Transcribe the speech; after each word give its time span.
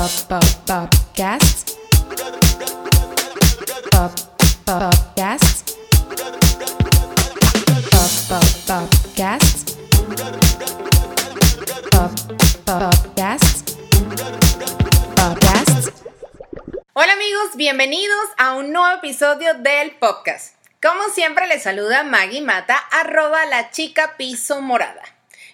Pop 0.00 0.08
Pop 0.30 0.44
Popcast. 0.64 1.76
Pop 3.90 4.12
Pop 4.64 4.80
Popcast. 4.80 5.76
Pop 7.90 8.12
Pop 8.26 8.48
Popcast. 8.66 9.76
Pop 11.90 12.12
Pop 12.64 12.92
Popcast. 13.04 13.76
Podcast. 15.16 15.88
Hola 16.94 17.12
amigos, 17.12 17.56
bienvenidos 17.56 18.24
a 18.38 18.54
un 18.54 18.72
nuevo 18.72 18.96
episodio 18.96 19.52
del 19.52 19.90
podcast. 19.96 20.54
Como 20.80 21.10
siempre 21.12 21.46
les 21.46 21.64
saluda 21.64 22.04
Maggie 22.04 22.40
Mata, 22.40 22.78
arroba 22.90 23.44
la 23.44 23.70
chica 23.70 24.16
piso 24.16 24.62
morada. 24.62 25.02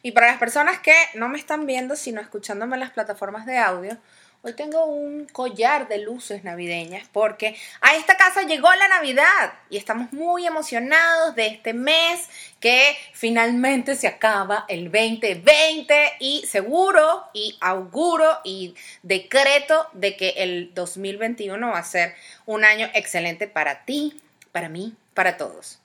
Y 0.04 0.12
para 0.12 0.28
las 0.28 0.38
personas 0.38 0.78
que 0.78 0.94
no 1.14 1.28
me 1.28 1.36
están 1.36 1.66
viendo, 1.66 1.96
sino 1.96 2.20
escuchándome 2.20 2.76
en 2.76 2.80
las 2.80 2.92
plataformas 2.92 3.44
de 3.44 3.58
audio, 3.58 3.98
hoy 4.46 4.52
tengo 4.52 4.84
un 4.84 5.26
collar 5.26 5.88
de 5.88 5.98
luces 5.98 6.44
navideñas 6.44 7.08
porque 7.10 7.56
a 7.80 7.96
esta 7.96 8.16
casa 8.16 8.42
llegó 8.42 8.72
la 8.74 8.86
Navidad 8.86 9.54
y 9.70 9.76
estamos 9.76 10.12
muy 10.12 10.46
emocionados 10.46 11.34
de 11.34 11.48
este 11.48 11.72
mes 11.72 12.28
que 12.60 12.96
finalmente 13.12 13.96
se 13.96 14.06
acaba 14.06 14.64
el 14.68 14.84
2020 14.84 16.12
y 16.20 16.46
seguro 16.46 17.24
y 17.32 17.58
auguro 17.60 18.38
y 18.44 18.76
decreto 19.02 19.88
de 19.94 20.16
que 20.16 20.34
el 20.36 20.72
2021 20.74 21.68
va 21.68 21.78
a 21.78 21.84
ser 21.84 22.14
un 22.46 22.64
año 22.64 22.88
excelente 22.94 23.48
para 23.48 23.84
ti, 23.84 24.16
para 24.52 24.68
mí, 24.68 24.94
para 25.12 25.36
todos. 25.36 25.80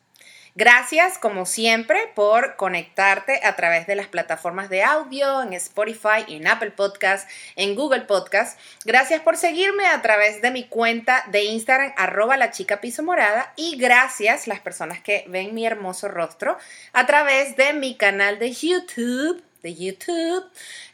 Gracias, 0.53 1.17
como 1.17 1.45
siempre, 1.45 2.11
por 2.13 2.57
conectarte 2.57 3.39
a 3.43 3.55
través 3.55 3.87
de 3.87 3.95
las 3.95 4.07
plataformas 4.07 4.69
de 4.69 4.83
audio, 4.83 5.41
en 5.41 5.53
Spotify, 5.53 6.25
en 6.27 6.45
Apple 6.45 6.71
Podcast, 6.71 7.29
en 7.55 7.73
Google 7.73 8.01
Podcast. 8.01 8.59
Gracias 8.83 9.21
por 9.21 9.37
seguirme 9.37 9.85
a 9.85 10.01
través 10.01 10.41
de 10.41 10.51
mi 10.51 10.65
cuenta 10.65 11.23
de 11.31 11.45
Instagram, 11.45 11.93
arroba 11.95 12.35
la 12.35 12.51
chica 12.51 12.81
piso 12.81 13.01
morada. 13.01 13.53
Y 13.55 13.77
gracias 13.77 14.45
las 14.45 14.59
personas 14.59 14.99
que 14.99 15.23
ven 15.29 15.55
mi 15.55 15.65
hermoso 15.65 16.09
rostro 16.09 16.57
a 16.91 17.05
través 17.05 17.55
de 17.55 17.71
mi 17.71 17.95
canal 17.95 18.37
de 18.37 18.51
YouTube 18.51 19.41
de 19.63 19.75
YouTube. 19.75 20.43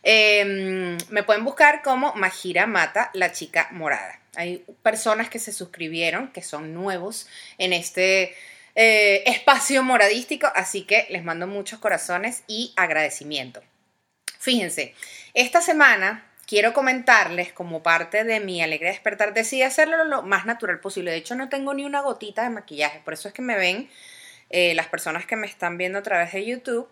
Em, 0.03 0.97
me 1.09 1.23
pueden 1.23 1.43
buscar 1.45 1.81
como 1.81 2.13
Majira 2.13 2.67
Mata, 2.67 3.09
la 3.13 3.31
chica 3.31 3.69
morada. 3.71 4.19
Hay 4.35 4.63
personas 4.83 5.29
que 5.29 5.39
se 5.39 5.51
suscribieron, 5.51 6.31
que 6.31 6.43
son 6.43 6.73
nuevos 6.73 7.27
en 7.57 7.73
este 7.73 8.35
eh, 8.79 9.23
espacio 9.25 9.81
moradístico, 9.81 10.47
así 10.53 10.83
que 10.83 11.07
les 11.09 11.23
mando 11.23 11.47
muchos 11.47 11.79
corazones 11.79 12.43
y 12.45 12.73
agradecimiento. 12.75 13.63
Fíjense, 14.37 14.93
esta 15.33 15.63
semana 15.63 16.29
quiero 16.45 16.73
comentarles 16.73 17.51
como 17.51 17.81
parte 17.81 18.23
de 18.23 18.39
mi 18.39 18.61
alegre 18.61 18.89
despertar, 18.89 19.33
decidí 19.33 19.63
hacerlo 19.63 20.03
lo 20.03 20.21
más 20.21 20.45
natural 20.45 20.79
posible. 20.79 21.09
De 21.09 21.17
hecho, 21.17 21.33
no 21.33 21.49
tengo 21.49 21.73
ni 21.73 21.85
una 21.85 22.01
gotita 22.01 22.43
de 22.43 22.51
maquillaje, 22.51 23.01
por 23.03 23.15
eso 23.15 23.27
es 23.27 23.33
que 23.33 23.41
me 23.41 23.57
ven 23.57 23.89
eh, 24.51 24.75
las 24.75 24.85
personas 24.85 25.25
que 25.25 25.35
me 25.35 25.47
están 25.47 25.79
viendo 25.79 25.97
a 25.97 26.03
través 26.03 26.33
de 26.33 26.45
YouTube, 26.45 26.87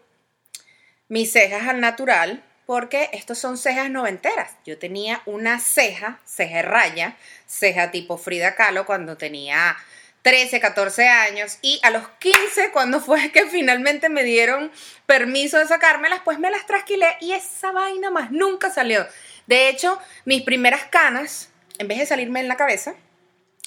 mis 1.08 1.32
cejas 1.32 1.68
al 1.68 1.82
natural, 1.82 2.44
porque 2.66 3.12
estos 3.14 3.38
son 3.38 3.60
cejas 3.60 3.92
noventeras. 3.92 4.58
Yo 4.66 4.80
tenía 4.80 5.22
una 5.28 5.60
ceja, 5.60 6.20
ceja 6.26 6.64
raya, 6.64 7.16
ceja 7.46 7.92
tipo 7.92 8.18
Frida 8.18 8.56
Kahlo 8.56 8.88
cuando 8.88 9.18
tenía 9.18 9.78
13, 10.26 10.60
14 10.60 11.08
años 11.08 11.60
y 11.62 11.80
a 11.84 11.92
los 11.92 12.08
15, 12.18 12.72
cuando 12.72 13.00
fue 13.00 13.32
que 13.32 13.46
finalmente 13.46 14.10
me 14.10 14.24
dieron 14.24 14.72
permiso 15.06 15.60
de 15.60 15.68
sacármelas, 15.68 16.22
pues 16.26 16.40
me 16.40 16.50
las 16.50 16.66
trasquilé 16.66 17.16
y 17.22 17.34
esa 17.34 17.72
vaina 17.72 18.10
más 18.10 18.32
nunca 18.32 18.72
salió. 18.72 19.06
De 19.46 19.70
hecho, 19.70 20.00
mis 20.26 20.42
primeras 20.42 20.86
canas, 20.86 21.52
en 21.78 21.88
vez 21.88 22.00
de 22.00 22.08
salirme 22.08 22.40
en 22.40 22.48
la 22.48 22.58
cabeza, 22.58 22.96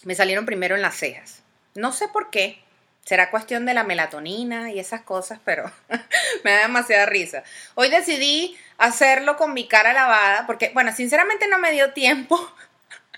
me 0.02 0.16
salieron 0.16 0.46
primero 0.46 0.74
en 0.74 0.82
las 0.82 0.96
cejas. 0.96 1.44
No 1.76 1.92
sé 1.92 2.08
por 2.08 2.28
qué, 2.28 2.60
será 3.04 3.30
cuestión 3.30 3.64
de 3.64 3.74
la 3.74 3.84
melatonina 3.84 4.72
y 4.72 4.80
esas 4.80 5.02
cosas, 5.02 5.38
pero 5.44 5.70
me 6.42 6.50
da 6.50 6.62
demasiada 6.62 7.06
risa. 7.06 7.44
Hoy 7.76 7.88
decidí 7.88 8.58
hacerlo 8.78 9.36
con 9.36 9.54
mi 9.54 9.68
cara 9.68 9.92
lavada 9.92 10.44
porque, 10.48 10.72
bueno, 10.74 10.92
sinceramente 10.92 11.46
no 11.46 11.58
me 11.58 11.70
dio 11.70 11.92
tiempo 11.92 12.52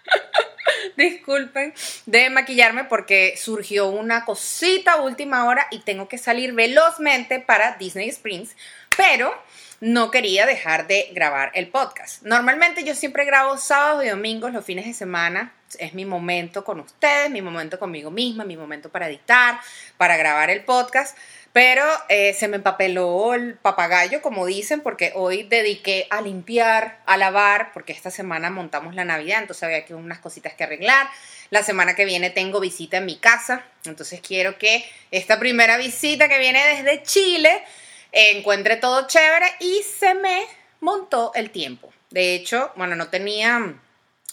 disculpen, 0.96 1.74
de 2.06 2.30
maquillarme 2.30 2.84
porque 2.84 3.34
surgió 3.36 3.88
una 3.88 4.24
cosita 4.24 4.96
última 4.96 5.44
hora 5.46 5.66
y 5.70 5.80
tengo 5.80 6.08
que 6.08 6.18
salir 6.18 6.52
velozmente 6.52 7.40
para 7.40 7.76
Disney 7.76 8.08
Springs, 8.08 8.56
pero 8.96 9.34
no 9.80 10.10
quería 10.10 10.44
dejar 10.44 10.86
de 10.86 11.08
grabar 11.12 11.50
el 11.54 11.68
podcast. 11.68 12.22
Normalmente 12.22 12.84
yo 12.84 12.94
siempre 12.94 13.24
grabo 13.24 13.56
sábados 13.56 14.04
y 14.04 14.08
domingos, 14.08 14.52
los 14.52 14.64
fines 14.64 14.84
de 14.84 14.92
semana. 14.92 15.54
Es 15.78 15.94
mi 15.94 16.04
momento 16.04 16.64
con 16.64 16.80
ustedes, 16.80 17.30
mi 17.30 17.40
momento 17.40 17.78
conmigo 17.78 18.10
misma, 18.10 18.44
mi 18.44 18.56
momento 18.56 18.90
para 18.90 19.08
editar, 19.08 19.58
para 19.96 20.16
grabar 20.16 20.50
el 20.50 20.64
podcast. 20.64 21.16
Pero 21.52 21.84
eh, 22.08 22.32
se 22.34 22.46
me 22.46 22.56
empapeló 22.56 23.34
el 23.34 23.54
papagayo, 23.54 24.22
como 24.22 24.46
dicen, 24.46 24.82
porque 24.82 25.12
hoy 25.16 25.42
dediqué 25.42 26.06
a 26.10 26.20
limpiar, 26.22 27.00
a 27.06 27.16
lavar, 27.16 27.72
porque 27.72 27.92
esta 27.92 28.10
semana 28.10 28.50
montamos 28.50 28.94
la 28.94 29.04
Navidad, 29.04 29.40
entonces 29.40 29.64
había 29.64 29.84
que 29.84 29.94
unas 29.94 30.20
cositas 30.20 30.54
que 30.54 30.62
arreglar. 30.62 31.08
La 31.50 31.64
semana 31.64 31.96
que 31.96 32.04
viene 32.04 32.30
tengo 32.30 32.60
visita 32.60 32.98
en 32.98 33.06
mi 33.06 33.16
casa, 33.16 33.64
entonces 33.84 34.20
quiero 34.20 34.58
que 34.58 34.88
esta 35.10 35.40
primera 35.40 35.76
visita 35.76 36.28
que 36.28 36.38
viene 36.38 36.64
desde 36.64 37.02
Chile 37.02 37.64
encuentre 38.12 38.76
todo 38.76 39.08
chévere 39.08 39.46
y 39.58 39.82
se 39.82 40.14
me 40.14 40.44
montó 40.80 41.32
el 41.34 41.50
tiempo. 41.50 41.92
De 42.10 42.34
hecho, 42.34 42.72
bueno, 42.76 42.94
no 42.94 43.08
tenía 43.08 43.74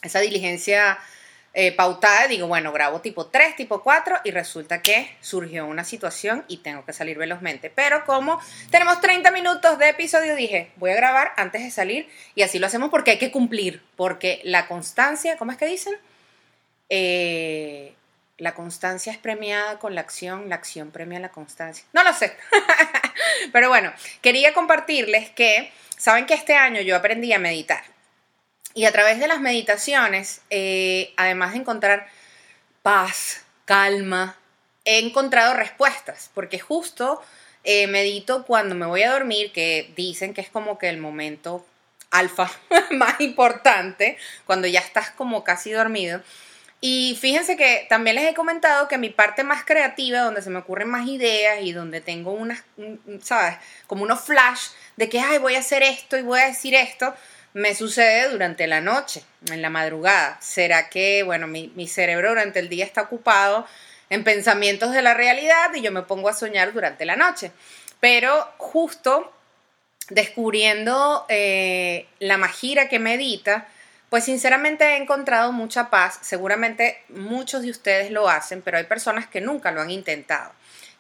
esa 0.04 0.20
diligencia 0.20 1.00
eh, 1.60 1.72
pautada, 1.72 2.28
digo, 2.28 2.46
bueno, 2.46 2.72
grabo 2.72 3.02
tipo 3.02 3.26
3, 3.26 3.56
tipo 3.56 3.82
4 3.82 4.18
y 4.24 4.30
resulta 4.30 4.84
que 4.84 5.18
surgió 5.22 5.66
una 5.66 5.84
situación 5.84 6.46
y 6.48 6.58
tengo 6.58 6.86
que 6.86 6.94
salir 6.94 7.18
velozmente. 7.18 7.72
Pero 7.72 8.06
como 8.06 8.40
tenemos 8.70 9.02
30 9.02 9.32
minutos 9.32 9.80
de 9.80 9.90
episodio, 9.90 10.36
dije, 10.36 10.70
voy 10.76 10.92
a 10.92 10.96
grabar 10.96 11.32
antes 11.36 11.64
de 11.64 11.72
salir 11.72 12.08
y 12.36 12.44
así 12.44 12.60
lo 12.60 12.68
hacemos 12.68 12.92
porque 12.92 13.10
hay 13.10 13.18
que 13.18 13.32
cumplir, 13.32 13.82
porque 13.96 14.40
la 14.44 14.68
constancia, 14.68 15.36
¿cómo 15.38 15.52
es 15.52 15.58
que 15.58 15.66
dicen? 15.66 15.96
Eh, 16.90 17.96
la 18.38 18.54
constancia 18.54 19.12
es 19.12 19.18
premiada 19.18 19.80
con 19.80 19.96
la 19.96 20.02
acción, 20.02 20.50
la 20.50 20.56
acción 20.58 20.92
premia 20.92 21.20
la 21.20 21.30
constancia. 21.30 21.86
No 21.92 22.04
lo 22.04 22.14
sé. 22.14 22.38
Pero 23.52 23.70
bueno, 23.70 23.92
quería 24.22 24.54
compartirles 24.54 25.32
que, 25.32 25.72
saben 25.98 26.28
que 26.28 26.36
este 26.36 26.54
año 26.54 26.82
yo 26.82 26.96
aprendí 26.96 27.34
a 27.34 27.40
meditar. 27.40 27.97
Y 28.78 28.86
a 28.86 28.92
través 28.92 29.20
de 29.20 29.28
las 29.28 29.40
meditaciones, 29.40 30.42
eh, 30.52 31.12
además 31.18 31.54
de 31.54 31.58
encontrar 31.58 32.06
paz, 32.84 33.44
calma, 33.66 34.38
he 34.86 35.00
encontrado 35.00 35.56
respuestas, 35.56 36.30
porque 36.36 36.60
justo 36.60 37.20
eh, 37.64 37.88
medito 37.88 38.46
cuando 38.46 38.76
me 38.76 38.86
voy 38.86 39.02
a 39.02 39.14
dormir, 39.14 39.52
que 39.52 39.92
dicen 39.96 40.36
que 40.36 40.42
es 40.42 40.50
como 40.50 40.78
que 40.78 40.90
el 40.90 41.00
momento 41.00 41.66
alfa 42.12 42.52
más 42.92 43.20
importante, 43.20 44.16
cuando 44.46 44.68
ya 44.68 44.82
estás 44.82 45.10
como 45.10 45.44
casi 45.44 45.72
dormido. 45.72 46.22
Y 46.80 47.18
fíjense 47.20 47.58
que 47.58 47.88
también 47.90 48.18
les 48.18 48.30
he 48.30 48.36
comentado 48.36 48.88
que 48.88 49.00
mi 49.00 49.10
parte 49.10 49.44
más 49.44 49.66
creativa, 49.66 50.20
donde 50.20 50.44
se 50.44 50.52
me 50.52 50.60
ocurren 50.60 50.90
más 50.90 51.08
ideas 51.08 51.64
y 51.64 51.72
donde 51.72 52.00
tengo 52.00 52.32
unas, 52.32 52.64
¿sabes? 53.24 53.58
Como 53.88 54.04
unos 54.04 54.22
flash 54.22 54.68
de 54.98 55.10
que, 55.10 55.20
ay, 55.20 55.40
voy 55.40 55.56
a 55.56 55.60
hacer 55.62 55.82
esto 55.82 56.16
y 56.16 56.22
voy 56.22 56.42
a 56.42 56.46
decir 56.46 56.76
esto, 56.76 57.16
me 57.54 57.74
sucede 57.76 58.30
durante 58.30 58.68
la 58.68 58.82
noche, 58.82 59.24
en 59.52 59.62
la 59.62 59.70
madrugada. 59.70 60.38
¿Será 60.42 60.90
que, 60.90 61.24
bueno, 61.24 61.48
mi, 61.48 61.72
mi, 61.76 61.88
cerebro 61.88 62.30
durante 62.30 62.60
el 62.60 62.70
día 62.70 62.86
está 62.86 63.02
ocupado 63.02 63.66
en 64.10 64.24
pensamientos 64.24 64.92
de 64.92 65.02
la 65.02 65.14
realidad 65.14 65.74
y 65.74 65.82
yo 65.82 65.92
me 65.92 66.04
pongo 66.04 66.30
a 66.30 66.34
soñar 66.34 66.74
durante 66.74 67.06
la 67.06 67.16
noche? 67.16 67.52
Pero 68.00 68.54
justo 68.58 69.34
descubriendo 70.10 71.26
eh, 71.30 72.08
la 72.20 72.38
magira 72.38 72.88
que 72.88 73.00
medita, 73.00 73.68
pues 74.10 74.24
sinceramente 74.24 74.86
he 74.86 74.98
encontrado 74.98 75.52
mucha 75.52 75.90
paz. 75.90 76.20
Seguramente 76.22 77.04
muchos 77.10 77.62
de 77.62 77.72
ustedes 77.72 78.12
lo 78.12 78.30
hacen, 78.30 78.62
pero 78.62 78.78
hay 78.78 78.86
personas 78.86 79.28
que 79.28 79.42
nunca 79.42 79.72
lo 79.72 79.82
han 79.82 79.92
intentado. 79.92 80.52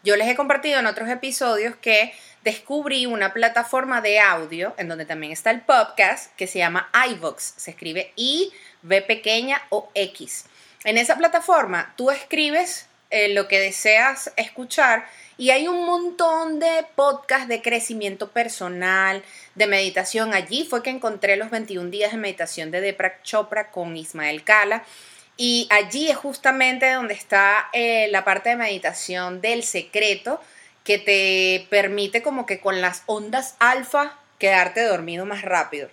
Yo 0.03 0.15
les 0.15 0.27
he 0.27 0.35
compartido 0.35 0.79
en 0.79 0.88
otros 0.88 1.09
episodios 1.09 1.75
que 1.75 2.13
descubrí 2.47 3.05
una 3.05 3.33
plataforma 3.33 3.99
de 3.99 4.21
audio 4.21 4.73
en 4.77 4.88
donde 4.88 5.05
también 5.05 5.33
está 5.33 5.51
el 5.51 5.59
podcast 5.59 6.33
que 6.38 6.47
se 6.47 6.59
llama 6.59 6.89
iVox. 7.09 7.55
Se 7.57 7.71
escribe 7.71 8.13
I, 8.15 8.53
V 8.83 9.01
pequeña 9.01 9.61
o 9.67 9.91
X. 9.94 10.45
En 10.85 10.97
esa 10.97 11.17
plataforma 11.17 11.94
tú 11.97 12.09
escribes 12.09 12.88
eh, 13.09 13.33
lo 13.33 13.49
que 13.49 13.59
deseas 13.59 14.31
escuchar 14.38 15.05
y 15.38 15.49
hay 15.49 15.67
un 15.67 15.85
montón 15.85 16.59
de 16.59 16.85
podcasts 16.95 17.49
de 17.49 17.61
crecimiento 17.61 18.29
personal, 18.31 19.23
de 19.55 19.67
meditación. 19.67 20.33
Allí 20.33 20.63
fue 20.63 20.81
que 20.81 20.89
encontré 20.89 21.35
los 21.35 21.49
21 21.49 21.89
días 21.89 22.13
de 22.13 22.17
meditación 22.17 22.71
de 22.71 22.79
Deepak 22.79 23.23
Chopra 23.23 23.71
con 23.71 23.97
Ismael 23.97 24.45
Kala. 24.45 24.85
Y 25.35 25.67
allí 25.69 26.09
es 26.09 26.15
justamente 26.15 26.94
donde 26.94 27.13
está 27.13 27.67
eh, 27.73 28.07
la 28.09 28.23
parte 28.23 28.49
de 28.51 28.55
meditación 28.55 29.41
del 29.41 29.63
secreto, 29.63 30.39
que 30.87 30.97
te 30.97 31.67
permite 31.69 32.21
como 32.21 32.45
que 32.45 32.61
con 32.61 32.79
las 32.79 33.03
ondas 33.07 33.55
alfa 33.59 34.17
quedarte 34.39 34.83
dormido 34.83 35.25
más 35.25 35.41
rápido. 35.41 35.89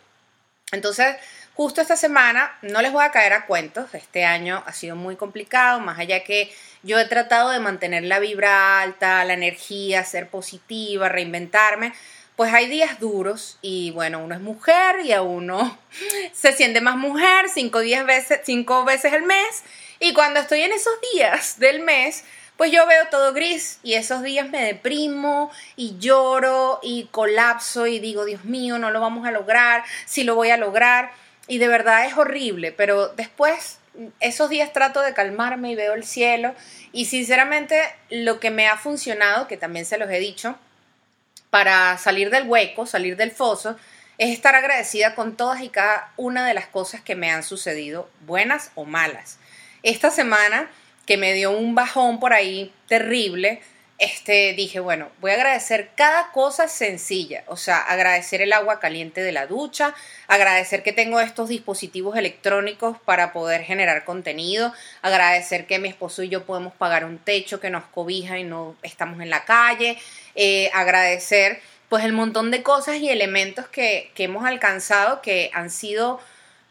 Entonces, 0.71 1.17
justo 1.55 1.81
esta 1.81 1.97
semana, 1.97 2.57
no 2.63 2.81
les 2.81 2.93
voy 2.93 3.05
a 3.05 3.11
caer 3.11 3.33
a 3.33 3.47
cuentos, 3.47 3.93
este 3.93 4.25
año 4.25 4.63
ha 4.65 4.73
sido 4.73 4.95
muy 4.95 5.17
complicado, 5.17 5.81
más 5.81 5.99
allá 5.99 6.23
que 6.23 6.55
yo 6.85 6.97
he 7.01 7.07
tratado 7.07 7.51
de 7.51 7.59
mantener 7.59 8.05
la 8.05 8.21
vibra 8.21 8.83
alta, 8.83 9.25
la 9.25 9.33
energía, 9.33 10.05
ser 10.05 10.29
positiva, 10.29 11.09
reinventarme, 11.09 11.93
pues 12.37 12.55
hay 12.55 12.69
días 12.69 13.01
duros 13.01 13.59
y 13.63 13.91
bueno, 13.91 14.21
uno 14.21 14.37
es 14.37 14.41
mujer 14.41 15.01
y 15.05 15.11
a 15.11 15.23
uno 15.23 15.77
se 16.33 16.53
siente 16.53 16.81
más 16.81 16.95
mujer 16.95 17.47
cinco, 17.53 17.81
diez 17.81 18.07
veces, 18.07 18.43
cinco 18.45 18.85
veces 18.85 19.13
al 19.13 19.23
mes 19.23 19.65
y 19.99 20.15
cuando 20.15 20.39
estoy 20.39 20.61
en 20.61 20.71
esos 20.71 20.95
días 21.13 21.59
del 21.59 21.81
mes, 21.81 22.25
pues 22.57 22.71
yo 22.71 22.87
veo 22.87 23.09
todo 23.11 23.33
gris 23.33 23.79
y 23.83 23.95
esos 23.95 24.23
días 24.23 24.49
me 24.49 24.63
deprimo 24.63 25.51
y 25.77 25.97
lloro 25.99 26.79
y 26.83 27.09
colapso 27.11 27.87
y 27.87 27.99
digo, 27.99 28.25
Dios 28.25 28.45
mío, 28.45 28.79
no 28.79 28.91
lo 28.91 29.01
vamos 29.01 29.27
a 29.27 29.31
lograr, 29.31 29.85
si 30.07 30.25
lo 30.25 30.35
voy 30.35 30.51
a 30.51 30.57
lograr 30.57 31.11
y 31.47 31.59
de 31.59 31.69
verdad 31.69 32.07
es 32.07 32.17
horrible, 32.17 32.73
pero 32.73 33.09
después 33.09 33.79
esos 34.21 34.51
días 34.51 34.73
trato 34.73 35.01
de 35.01 35.15
calmarme 35.15 35.73
y 35.73 35.75
veo 35.75 35.95
el 35.95 36.05
cielo 36.05 36.55
y 36.93 37.07
sinceramente 37.07 37.81
lo 38.11 38.41
que 38.41 38.51
me 38.51 38.69
ha 38.69 38.77
funcionado, 38.77 39.49
que 39.49 39.57
también 39.57 39.85
se 39.85 39.99
los 39.99 40.11
he 40.11 40.19
dicho, 40.19 40.57
para 41.51 41.99
salir 41.99 42.31
del 42.31 42.49
hueco, 42.49 42.87
salir 42.87 43.17
del 43.17 43.31
foso, 43.31 43.77
es 44.19 44.31
estar 44.31 44.55
agradecida 44.55 45.15
con 45.15 45.37
todas 45.37 45.61
y 45.61 45.69
cada 45.69 46.13
una 46.17 46.47
de 46.47 46.55
las 46.55 46.67
cosas 46.67 47.01
que 47.01 47.17
me 47.17 47.31
han 47.31 47.43
sucedido, 47.43 48.09
buenas 48.27 48.71
o 48.75 48.85
malas. 48.85 49.39
Esta 49.83 50.11
semana 50.11 50.71
que 51.07 51.17
me 51.17 51.33
dio 51.33 51.51
un 51.51 51.75
bajón 51.75 52.21
por 52.21 52.33
ahí 52.33 52.73
terrible, 52.89 53.61
este, 53.99 54.55
dije, 54.55 54.81
bueno, 54.81 55.09
voy 55.21 55.31
a 55.31 55.35
agradecer 55.35 55.91
cada 55.95 56.33
cosa 56.33 56.67
sencilla, 56.67 57.45
o 57.47 57.57
sea, 57.57 57.79
agradecer 57.79 58.43
el 58.43 58.53
agua 58.53 58.81
caliente 58.81 59.23
de 59.23 59.31
la 59.31 59.47
ducha, 59.47 59.95
agradecer 60.27 60.83
que 60.83 60.93
tengo 60.93 61.21
estos 61.21 61.49
dispositivos 61.49 62.17
electrónicos 62.17 62.99
para 63.05 63.33
poder 63.33 63.63
generar 63.63 64.05
contenido, 64.05 64.73
agradecer 65.01 65.67
que 65.67 65.79
mi 65.79 65.89
esposo 65.89 66.25
y 66.25 66.29
yo 66.29 66.45
podemos 66.45 66.75
pagar 66.75 67.05
un 67.05 67.19
techo 67.19 67.61
que 67.61 67.71
nos 67.71 67.85
cobija 67.85 68.39
y 68.39 68.45
no 68.45 68.75
estamos 68.83 69.21
en 69.21 69.31
la 69.31 69.45
calle, 69.45 69.97
eh, 70.35 70.71
agradecer 70.75 71.61
pues 71.89 72.05
el 72.05 72.13
montón 72.13 72.51
de 72.51 72.65
cosas 72.65 72.97
y 72.97 73.09
elementos 73.09 73.69
que, 73.69 74.11
que 74.17 74.25
hemos 74.25 74.45
alcanzado 74.45 75.23
que 75.23 75.51
han 75.55 75.71
sido 75.71 76.19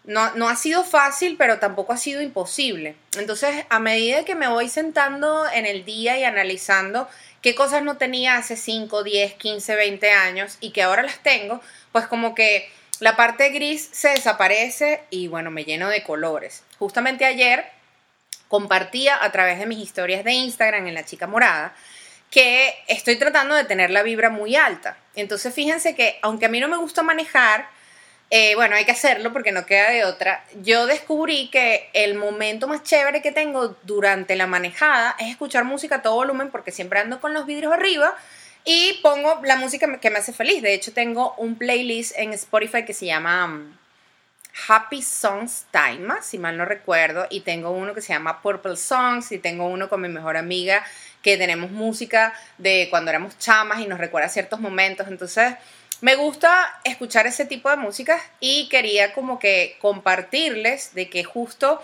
no, 0.06 0.50
ha 0.50 0.56
sido 0.56 0.84
fácil, 0.84 1.36
pero 1.38 1.60
tampoco 1.60 1.94
ha 1.94 1.98
sido 1.98 2.22
imposible. 2.22 2.96
Entonces, 3.18 3.66
a 3.70 3.80
medida 3.80 4.26
que 4.26 4.36
me 4.36 4.48
voy 4.48 4.68
sentando 4.70 5.50
en 5.50 5.66
el 5.66 5.86
día 5.86 6.18
y 6.18 6.24
analizando 6.24 7.08
qué 7.42 7.56
cosas 7.56 7.84
no 7.84 7.98
tenía 7.98 8.36
hace 8.36 8.58
5, 8.58 9.04
10, 9.04 9.34
15, 9.36 9.76
20 9.76 10.12
años 10.12 10.58
y 10.60 10.72
que 10.72 10.84
ahora 10.84 11.04
las 11.04 11.20
tengo, 11.24 11.62
pues 11.92 12.08
como 12.08 12.36
que 12.36 12.70
la 13.00 13.16
parte 13.16 13.50
gris 13.50 13.90
se 13.92 14.10
desaparece 14.10 15.04
y 15.10 15.28
bueno, 15.28 15.52
me 15.52 15.64
lleno 15.64 15.90
de 15.90 16.04
colores. 16.04 16.64
Justamente 16.80 17.26
ayer 17.26 17.66
compartía 18.50 19.24
a 19.24 19.32
través 19.32 19.58
de 19.60 19.66
mis 19.66 19.80
historias 19.80 20.24
de 20.24 20.34
Instagram 20.34 20.88
en 20.88 20.94
La 20.94 21.06
Chica 21.06 21.28
Morada 21.28 21.74
que 22.30 22.74
estoy 22.88 23.16
tratando 23.18 23.54
de 23.54 23.64
tener 23.64 23.92
la 23.92 24.02
vibra 24.02 24.32
muy 24.32 24.56
alta. 24.56 24.98
Entonces, 25.16 25.54
fíjense 25.54 25.96
que 25.96 26.18
aunque 26.24 26.48
a 26.48 26.50
mí 26.50 26.60
no 26.60 26.68
me 26.68 26.78
gusta 26.78 27.04
manejar, 27.04 27.68
eh, 28.36 28.56
bueno, 28.56 28.76
hay 28.76 28.84
que 28.84 28.92
hacerlo 28.92 29.32
porque 29.32 29.52
no 29.52 29.68
queda 29.68 29.92
de 29.92 30.06
otra. 30.06 30.44
Yo 30.64 30.88
descubrí 30.88 31.50
que 31.52 31.92
el 31.94 32.16
momento 32.16 32.68
más 32.68 32.82
chévere 32.82 33.22
que 33.22 33.32
tengo 33.32 33.78
durante 33.84 34.36
la 34.36 34.48
manejada 34.48 35.16
es 35.20 35.30
escuchar 35.30 35.66
música 35.66 35.98
a 35.98 36.02
todo 36.02 36.16
volumen 36.16 36.50
porque 36.50 36.72
siempre 36.72 37.00
ando 37.00 37.22
con 37.22 37.36
los 37.36 37.46
vidrios 37.46 37.72
arriba 37.72 38.16
y 38.66 39.00
pongo 39.04 39.40
la 39.44 39.56
música 39.58 40.00
que 40.00 40.10
me 40.10 40.18
hace 40.18 40.34
feliz. 40.34 40.64
De 40.64 40.74
hecho, 40.74 40.92
tengo 40.94 41.36
un 41.38 41.60
playlist 41.60 42.18
en 42.18 42.34
Spotify 42.34 42.84
que 42.84 42.96
se 42.96 43.06
llama 43.06 43.46
um, 43.46 43.78
Happy 44.68 45.04
Songs 45.04 45.68
Time, 45.70 46.16
si 46.24 46.40
mal 46.40 46.58
no 46.58 46.66
recuerdo, 46.66 47.28
y 47.30 47.42
tengo 47.42 47.70
uno 47.70 47.94
que 47.94 48.02
se 48.02 48.14
llama 48.14 48.42
Purple 48.42 48.78
Songs 48.78 49.32
y 49.32 49.38
tengo 49.38 49.68
uno 49.68 49.90
con 49.90 50.02
mi 50.02 50.10
mejor 50.10 50.38
amiga 50.38 50.84
que 51.22 51.38
tenemos 51.38 51.70
música 51.70 52.34
de 52.58 52.88
cuando 52.90 53.12
éramos 53.12 53.38
chamas 53.38 53.80
y 53.82 53.86
nos 53.86 54.00
recuerda 54.00 54.28
ciertos 54.28 54.60
momentos. 54.60 55.08
Entonces, 55.08 55.54
me 56.04 56.18
gusta 56.18 56.82
escuchar 56.84 57.28
ese 57.28 57.46
tipo 57.46 57.70
de 57.70 57.78
música 57.78 58.22
y 58.42 58.68
quería 58.68 59.14
como 59.14 59.40
que 59.40 59.78
compartirles 59.80 60.94
de 60.94 61.10
que 61.10 61.24
justo 61.24 61.82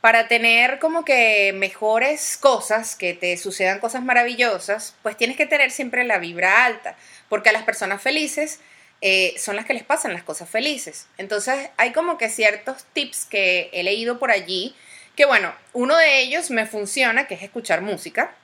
para 0.00 0.28
tener 0.28 0.78
como 0.78 1.04
que 1.04 1.52
mejores 1.54 2.38
cosas, 2.38 2.96
que 2.96 3.12
te 3.12 3.36
sucedan 3.36 3.78
cosas 3.78 4.02
maravillosas, 4.02 4.94
pues 5.02 5.14
tienes 5.14 5.36
que 5.36 5.44
tener 5.44 5.72
siempre 5.72 6.04
la 6.04 6.18
vibra 6.18 6.64
alta, 6.64 6.96
porque 7.28 7.50
a 7.50 7.52
las 7.52 7.64
personas 7.64 8.00
felices 8.00 8.60
eh, 9.02 9.34
son 9.36 9.56
las 9.56 9.66
que 9.66 9.74
les 9.74 9.84
pasan 9.84 10.14
las 10.14 10.22
cosas 10.22 10.48
felices. 10.48 11.06
Entonces 11.18 11.68
hay 11.76 11.92
como 11.92 12.16
que 12.16 12.30
ciertos 12.30 12.86
tips 12.94 13.26
que 13.26 13.68
he 13.74 13.82
leído 13.82 14.18
por 14.18 14.30
allí, 14.30 14.74
que 15.16 15.26
bueno, 15.26 15.54
uno 15.74 15.98
de 15.98 16.20
ellos 16.20 16.50
me 16.50 16.64
funciona, 16.64 17.26
que 17.26 17.34
es 17.34 17.42
escuchar 17.42 17.82
música. 17.82 18.34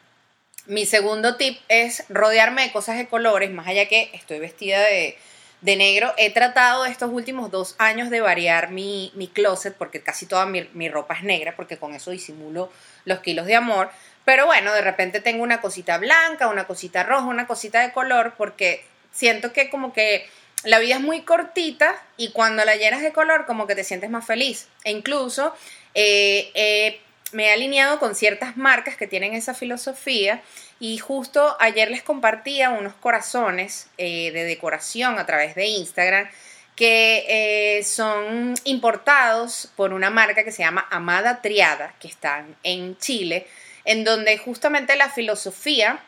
Mi 0.66 0.84
segundo 0.84 1.36
tip 1.36 1.60
es 1.68 2.04
rodearme 2.08 2.62
de 2.62 2.72
cosas 2.72 2.96
de 2.96 3.06
colores, 3.06 3.52
más 3.52 3.68
allá 3.68 3.86
que 3.86 4.10
estoy 4.12 4.40
vestida 4.40 4.80
de, 4.80 5.16
negro. 5.62 6.12
He 6.16 6.30
tratado 6.30 6.84
estos 6.86 7.10
últimos 7.12 7.50
dos 7.50 7.74
años 7.78 8.10
de 8.10 8.20
variar 8.20 8.70
mi, 8.70 9.30
closet, 9.32 9.74
porque 9.74 10.02
casi 10.02 10.26
toda 10.26 10.46
mi, 10.46 10.68
mi, 10.74 10.88
ropa 10.88 11.14
es 11.14 11.22
negra, 11.22 11.54
porque 11.56 11.76
con 11.76 11.94
eso 11.94 12.10
disimulo 12.10 12.70
los 13.04 13.20
kilos 13.20 13.46
de 13.46 13.54
amor. 13.54 13.90
Pero 14.24 14.46
bueno, 14.46 14.72
de 14.72 14.80
repente 14.80 15.20
tengo 15.20 15.42
una 15.42 15.60
cosita 15.60 15.98
blanca, 15.98 16.48
una 16.48 16.66
cosita 16.66 17.04
roja, 17.04 17.26
una 17.26 17.46
cosita 17.46 17.80
de 17.80 17.92
color, 17.92 18.34
porque 18.36 18.84
siento 19.12 19.52
que 19.52 19.70
como 19.70 19.92
que 19.92 20.28
la 20.64 20.80
vida 20.80 20.96
es 20.96 21.00
muy 21.00 21.22
cortita 21.22 22.02
y 22.16 22.32
cuando 22.32 22.64
la 22.64 22.76
llenas 22.76 23.02
de 23.02 23.12
color 23.12 23.46
como 23.46 23.68
que 23.68 23.76
te 23.76 23.84
sientes 23.84 24.10
más 24.10 24.26
feliz. 24.26 24.68
E 24.84 24.90
incluso 24.90 25.54
eh, 25.94 27.00
me 27.36 27.48
he 27.48 27.52
alineado 27.52 27.98
con 27.98 28.14
ciertas 28.14 28.56
marcas 28.56 28.96
que 28.96 29.06
tienen 29.06 29.34
esa 29.34 29.52
filosofía 29.52 30.42
y 30.80 30.96
justo 30.96 31.54
ayer 31.60 31.90
les 31.90 32.02
compartía 32.02 32.70
unos 32.70 32.94
corazones 32.94 33.88
eh, 33.98 34.30
de 34.32 34.44
decoración 34.44 35.18
a 35.18 35.26
través 35.26 35.54
de 35.54 35.66
Instagram 35.66 36.30
que 36.76 37.26
eh, 37.28 37.84
son 37.84 38.54
importados 38.64 39.70
por 39.76 39.92
una 39.92 40.08
marca 40.08 40.44
que 40.44 40.52
se 40.52 40.62
llama 40.62 40.86
Amada 40.90 41.42
Triada, 41.42 41.94
que 42.00 42.08
están 42.08 42.56
en 42.62 42.96
Chile, 42.96 43.46
en 43.84 44.02
donde 44.02 44.38
justamente 44.38 44.96
la 44.96 45.10
filosofía 45.10 46.00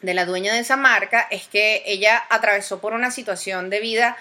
de 0.00 0.14
la 0.14 0.24
dueña 0.24 0.52
de 0.52 0.60
esa 0.60 0.76
marca 0.76 1.28
es 1.30 1.46
que 1.46 1.84
ella 1.86 2.24
atravesó 2.28 2.80
por 2.80 2.92
una 2.92 3.12
situación 3.12 3.70
de 3.70 3.78
vida 3.78 4.16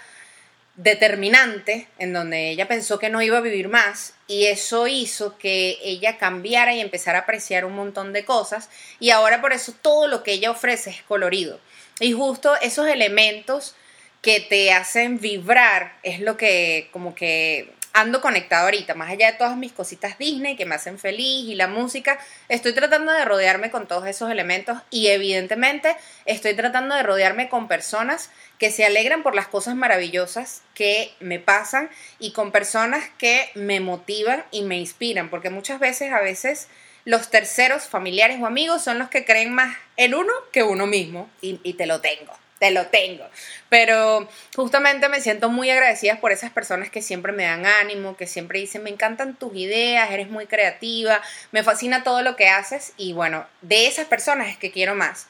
determinante 0.76 1.88
en 1.98 2.12
donde 2.12 2.50
ella 2.50 2.68
pensó 2.68 3.00
que 3.00 3.10
no 3.10 3.22
iba 3.22 3.38
a 3.38 3.42
vivir 3.42 3.70
más 3.70 4.14
y 4.28 4.48
eso 4.48 4.88
hizo 4.88 5.38
que 5.38 5.78
ella 5.82 6.18
cambiara 6.18 6.74
y 6.74 6.82
empezara 6.82 7.20
a 7.20 7.22
apreciar 7.22 7.64
un 7.66 7.74
montón 7.74 8.12
de 8.12 8.26
cosas 8.26 8.70
y 9.00 9.12
ahora 9.12 9.42
por 9.42 9.54
eso 9.54 9.74
todo 9.82 10.08
lo 10.08 10.24
que 10.24 10.34
ella 10.34 10.52
ofrece 10.52 10.90
es 10.90 11.02
colorido. 11.04 11.60
Y 12.00 12.12
justo 12.12 12.56
esos 12.62 12.88
elementos 12.88 13.76
que 14.22 14.42
te 14.42 14.74
hacen 14.74 15.20
vibrar 15.20 15.98
es 16.04 16.20
lo 16.20 16.36
que 16.36 16.90
como 16.92 17.16
que 17.16 17.74
ando 17.96 18.20
conectado 18.20 18.66
ahorita, 18.66 18.94
más 18.94 19.10
allá 19.10 19.32
de 19.32 19.38
todas 19.38 19.56
mis 19.56 19.72
cositas 19.72 20.18
Disney 20.18 20.58
que 20.58 20.66
me 20.66 20.76
hacen 20.76 21.00
feliz 21.00 21.48
y 21.48 21.56
la 21.56 21.70
música, 21.70 22.20
estoy 22.50 22.74
tratando 22.74 23.14
de 23.14 23.24
rodearme 23.24 23.72
con 23.72 23.88
todos 23.88 24.06
esos 24.06 24.30
elementos 24.30 24.78
y 24.92 25.08
evidentemente 25.08 25.96
estoy 26.26 26.56
tratando 26.56 26.94
de 26.94 27.04
rodearme 27.04 27.48
con 27.48 27.70
personas 27.70 28.32
que 28.60 28.70
se 28.70 28.86
alegran 28.86 29.24
por 29.24 29.34
las 29.34 29.48
cosas 29.48 29.76
maravillosas 29.76 30.62
que 30.74 31.14
me 31.22 31.40
pasan 31.40 31.90
y 32.20 32.34
con 32.34 32.52
personas 32.52 33.06
que 33.18 33.50
me 33.56 33.80
motivan 33.80 34.44
y 34.52 34.64
me 34.64 34.78
inspiran, 34.78 35.30
porque 35.30 35.50
muchas 35.50 35.80
veces, 35.80 36.12
a 36.12 36.20
veces, 36.20 36.68
los 37.06 37.30
terceros, 37.30 37.84
familiares 37.84 38.40
o 38.42 38.46
amigos 38.46 38.84
son 38.84 39.00
los 39.00 39.10
que 39.10 39.24
creen 39.24 39.54
más 39.54 39.74
en 39.96 40.16
uno 40.16 40.34
que 40.52 40.64
uno 40.64 40.86
mismo 40.86 41.30
y, 41.40 41.62
y 41.64 41.76
te 41.76 41.86
lo 41.86 42.02
tengo 42.02 42.34
te 42.60 42.72
lo 42.72 42.88
tengo. 42.88 43.26
Pero 43.70 44.28
justamente 44.56 45.10
me 45.10 45.22
siento 45.22 45.50
muy 45.50 45.70
agradecida 45.70 46.20
por 46.20 46.32
esas 46.32 46.52
personas 46.52 46.90
que 46.90 47.02
siempre 47.02 47.32
me 47.32 47.44
dan 47.44 47.66
ánimo, 47.66 48.16
que 48.16 48.28
siempre 48.28 48.60
dicen, 48.60 48.84
me 48.84 48.90
encantan 48.90 49.36
tus 49.36 49.56
ideas, 49.56 50.12
eres 50.12 50.30
muy 50.30 50.46
creativa, 50.46 51.22
me 51.52 51.64
fascina 51.64 52.04
todo 52.04 52.22
lo 52.22 52.36
que 52.36 52.50
haces 52.50 52.94
y 52.98 53.14
bueno, 53.14 53.46
de 53.62 53.88
esas 53.88 54.08
personas 54.08 54.50
es 54.50 54.58
que 54.58 54.72
quiero 54.72 54.96
más. 54.96 55.28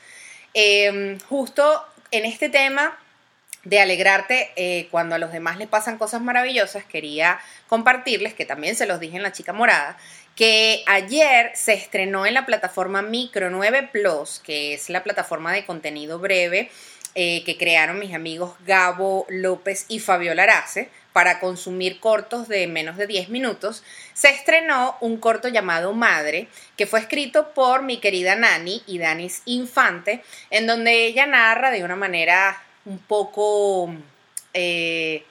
Em, 0.53 1.19
justo 1.21 1.85
en 2.11 2.25
este 2.25 2.49
tema 2.49 2.97
de 3.63 3.81
alegrarte 3.81 4.51
eh, 4.55 4.87
cuando 4.91 5.15
a 5.15 5.17
los 5.17 5.31
demás 5.31 5.57
les 5.57 5.67
pasan 5.67 5.97
cosas 5.97 6.21
maravillosas, 6.21 6.85
quería 6.85 7.39
compartirles, 7.67 8.35
que 8.35 8.45
también 8.45 8.75
se 8.75 8.85
los 8.85 8.99
dije 8.99 9.17
en 9.17 9.23
La 9.23 9.31
Chica 9.31 9.53
Morada, 9.53 9.97
que 10.35 10.83
ayer 10.85 11.51
se 11.55 11.73
estrenó 11.73 12.25
en 12.25 12.35
la 12.35 12.45
plataforma 12.45 13.01
Micro 13.01 13.49
9 13.49 13.89
Plus, 13.91 14.39
que 14.39 14.75
es 14.75 14.89
la 14.89 15.03
plataforma 15.03 15.51
de 15.51 15.65
contenido 15.65 16.19
breve 16.19 16.69
eh, 17.15 17.43
que 17.45 17.57
crearon 17.57 17.97
mis 17.97 18.13
amigos 18.13 18.53
Gabo 18.65 19.25
López 19.29 19.85
y 19.87 19.99
Fabiola 19.99 20.43
Arace 20.43 20.89
para 21.13 21.39
consumir 21.39 22.01
cortos 22.01 22.49
de 22.49 22.67
menos 22.67 22.97
de 22.97 23.07
10 23.07 23.29
minutos, 23.29 23.83
se 24.13 24.29
estrenó 24.29 24.97
un 24.99 25.17
corto 25.17 25.47
llamado 25.47 25.93
Madre, 25.93 26.49
que 26.75 26.87
fue 26.87 26.99
escrito 26.99 27.53
por 27.53 27.83
mi 27.83 27.99
querida 28.01 28.35
Nani 28.35 28.83
y 28.85 28.97
Danis 28.99 29.41
Infante, 29.45 30.21
en 30.49 30.67
donde 30.67 31.05
ella 31.05 31.25
narra 31.25 31.71
de 31.71 31.83
una 31.83 31.95
manera 31.95 32.61
un 32.83 32.99
poco... 32.99 33.95
Eh, 34.53 35.23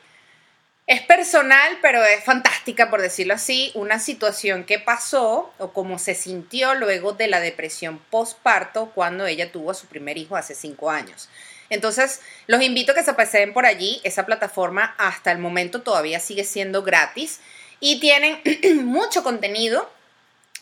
Es 0.87 1.01
personal, 1.01 1.79
pero 1.81 2.05
es 2.05 2.23
fantástica, 2.25 2.91
por 2.91 3.01
decirlo 3.01 3.33
así, 3.35 3.71
una 3.75 3.99
situación 3.99 4.65
que 4.65 4.79
pasó 4.79 5.51
o 5.59 5.73
cómo 5.73 5.99
se 5.99 6.15
sintió 6.15 6.75
luego 6.75 7.15
de 7.15 7.27
la 7.27 7.41
depresión 7.41 7.99
postparto 8.11 8.91
cuando 8.95 9.27
ella 9.27 9.51
tuvo 9.51 9.71
a 9.71 9.75
su 9.75 9.87
primer 9.87 10.19
hijo 10.19 10.37
hace 10.37 10.55
cinco 10.55 10.91
años. 10.91 11.31
Entonces, 11.71 12.21
los 12.47 12.63
invito 12.63 12.93
a 12.93 12.95
que 12.95 13.03
se 13.03 13.15
paseen 13.15 13.53
por 13.53 13.67
allí. 13.67 14.01
Esa 14.05 14.27
plataforma 14.27 14.95
hasta 14.99 15.33
el 15.33 15.39
momento 15.39 15.83
todavía 15.83 16.21
sigue 16.21 16.45
siendo 16.45 16.83
gratis 16.83 17.41
y 17.81 18.01
tienen 18.01 18.41
mucho 18.85 19.23
contenido 19.23 19.91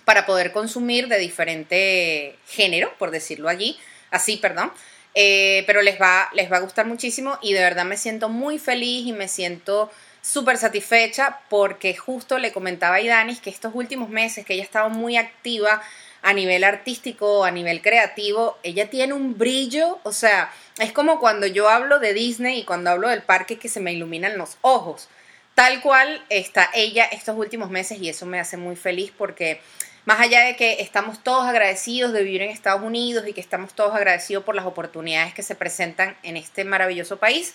para 0.04 0.26
poder 0.26 0.52
consumir 0.52 1.08
de 1.08 1.18
diferente 1.18 2.36
género, 2.46 2.92
por 2.98 3.10
decirlo 3.10 3.48
allí, 3.48 3.78
así, 4.10 4.36
perdón. 4.36 4.72
Eh, 5.14 5.64
pero 5.66 5.82
les 5.82 6.00
va, 6.00 6.30
les 6.32 6.50
va 6.50 6.56
a 6.56 6.60
gustar 6.60 6.86
muchísimo 6.86 7.38
y 7.42 7.52
de 7.52 7.60
verdad 7.60 7.84
me 7.84 7.98
siento 7.98 8.30
muy 8.30 8.58
feliz 8.58 9.06
y 9.06 9.12
me 9.12 9.28
siento 9.28 9.90
súper 10.22 10.56
satisfecha 10.56 11.40
porque 11.50 11.94
justo 11.94 12.38
le 12.38 12.52
comentaba 12.52 12.96
a 12.96 13.00
Idanis 13.00 13.40
que 13.40 13.50
estos 13.50 13.74
últimos 13.74 14.08
meses 14.08 14.46
que 14.46 14.54
ella 14.54 14.62
estaba 14.62 14.88
muy 14.88 15.16
activa 15.16 15.82
a 16.22 16.32
nivel 16.32 16.62
artístico, 16.62 17.44
a 17.44 17.50
nivel 17.50 17.82
creativo, 17.82 18.56
ella 18.62 18.88
tiene 18.88 19.12
un 19.12 19.36
brillo, 19.36 19.98
o 20.04 20.12
sea, 20.12 20.52
es 20.78 20.92
como 20.92 21.18
cuando 21.18 21.46
yo 21.46 21.68
hablo 21.68 21.98
de 21.98 22.14
Disney 22.14 22.60
y 22.60 22.64
cuando 22.64 22.90
hablo 22.90 23.08
del 23.08 23.22
parque 23.22 23.58
que 23.58 23.68
se 23.68 23.80
me 23.80 23.92
iluminan 23.92 24.38
los 24.38 24.56
ojos. 24.62 25.08
Tal 25.54 25.82
cual 25.82 26.24
está 26.30 26.70
ella 26.74 27.04
estos 27.04 27.36
últimos 27.36 27.70
meses 27.70 28.00
y 28.00 28.08
eso 28.08 28.24
me 28.24 28.40
hace 28.40 28.56
muy 28.56 28.76
feliz 28.76 29.12
porque 29.16 29.60
más 30.04 30.20
allá 30.20 30.40
de 30.40 30.56
que 30.56 30.80
estamos 30.80 31.22
todos 31.22 31.46
agradecidos 31.46 32.12
de 32.12 32.22
vivir 32.22 32.42
en 32.42 32.50
Estados 32.50 32.82
Unidos 32.82 33.26
y 33.28 33.32
que 33.32 33.40
estamos 33.40 33.74
todos 33.74 33.94
agradecidos 33.94 34.44
por 34.44 34.54
las 34.54 34.64
oportunidades 34.64 35.34
que 35.34 35.42
se 35.42 35.54
presentan 35.54 36.16
en 36.22 36.36
este 36.36 36.64
maravilloso 36.64 37.18
país, 37.18 37.54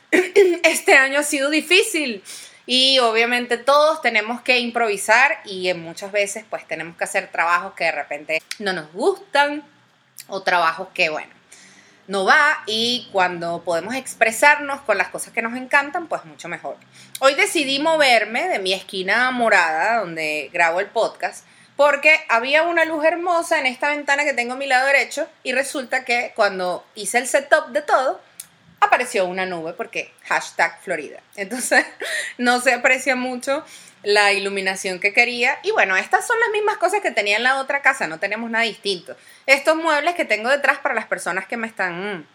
este 0.10 0.94
año 0.94 1.20
ha 1.20 1.22
sido 1.22 1.50
difícil 1.50 2.22
y 2.70 2.98
obviamente 2.98 3.56
todos 3.56 4.02
tenemos 4.02 4.42
que 4.42 4.58
improvisar 4.58 5.40
y 5.46 5.72
muchas 5.72 6.12
veces 6.12 6.44
pues 6.50 6.68
tenemos 6.68 6.98
que 6.98 7.04
hacer 7.04 7.28
trabajos 7.28 7.72
que 7.72 7.84
de 7.84 7.92
repente 7.92 8.42
no 8.58 8.74
nos 8.74 8.92
gustan 8.92 9.64
o 10.26 10.42
trabajos 10.42 10.88
que 10.92 11.08
bueno, 11.08 11.30
no 12.08 12.26
va 12.26 12.62
y 12.66 13.08
cuando 13.10 13.62
podemos 13.64 13.94
expresarnos 13.94 14.82
con 14.82 14.98
las 14.98 15.08
cosas 15.08 15.32
que 15.32 15.40
nos 15.40 15.56
encantan, 15.56 16.08
pues 16.08 16.26
mucho 16.26 16.48
mejor. 16.48 16.76
Hoy 17.20 17.34
decidí 17.36 17.78
moverme 17.78 18.48
de 18.48 18.58
mi 18.58 18.74
esquina 18.74 19.30
morada 19.30 20.00
donde 20.00 20.50
grabo 20.52 20.80
el 20.80 20.88
podcast 20.88 21.46
porque 21.74 22.20
había 22.28 22.64
una 22.64 22.84
luz 22.84 23.02
hermosa 23.02 23.58
en 23.58 23.64
esta 23.64 23.88
ventana 23.88 24.24
que 24.24 24.34
tengo 24.34 24.52
a 24.52 24.56
mi 24.56 24.66
lado 24.66 24.86
derecho 24.88 25.26
y 25.42 25.52
resulta 25.52 26.04
que 26.04 26.34
cuando 26.36 26.84
hice 26.94 27.16
el 27.16 27.28
setup 27.28 27.68
de 27.68 27.80
todo, 27.80 28.20
apareció 28.80 29.26
una 29.26 29.46
nube 29.46 29.72
porque 29.72 30.12
hashtag 30.24 30.80
Florida. 30.82 31.20
Entonces 31.36 31.84
no 32.38 32.60
se 32.60 32.72
aprecia 32.72 33.16
mucho 33.16 33.64
la 34.02 34.32
iluminación 34.32 35.00
que 35.00 35.12
quería. 35.12 35.58
Y 35.62 35.70
bueno, 35.70 35.96
estas 35.96 36.26
son 36.26 36.38
las 36.40 36.50
mismas 36.50 36.76
cosas 36.78 37.00
que 37.00 37.10
tenía 37.10 37.36
en 37.36 37.42
la 37.42 37.60
otra 37.60 37.82
casa, 37.82 38.06
no 38.06 38.18
tenemos 38.18 38.50
nada 38.50 38.64
distinto. 38.64 39.16
Estos 39.46 39.76
muebles 39.76 40.14
que 40.14 40.24
tengo 40.24 40.48
detrás 40.48 40.78
para 40.78 40.94
las 40.94 41.06
personas 41.06 41.46
que 41.46 41.56
me 41.56 41.66
están 41.66 42.26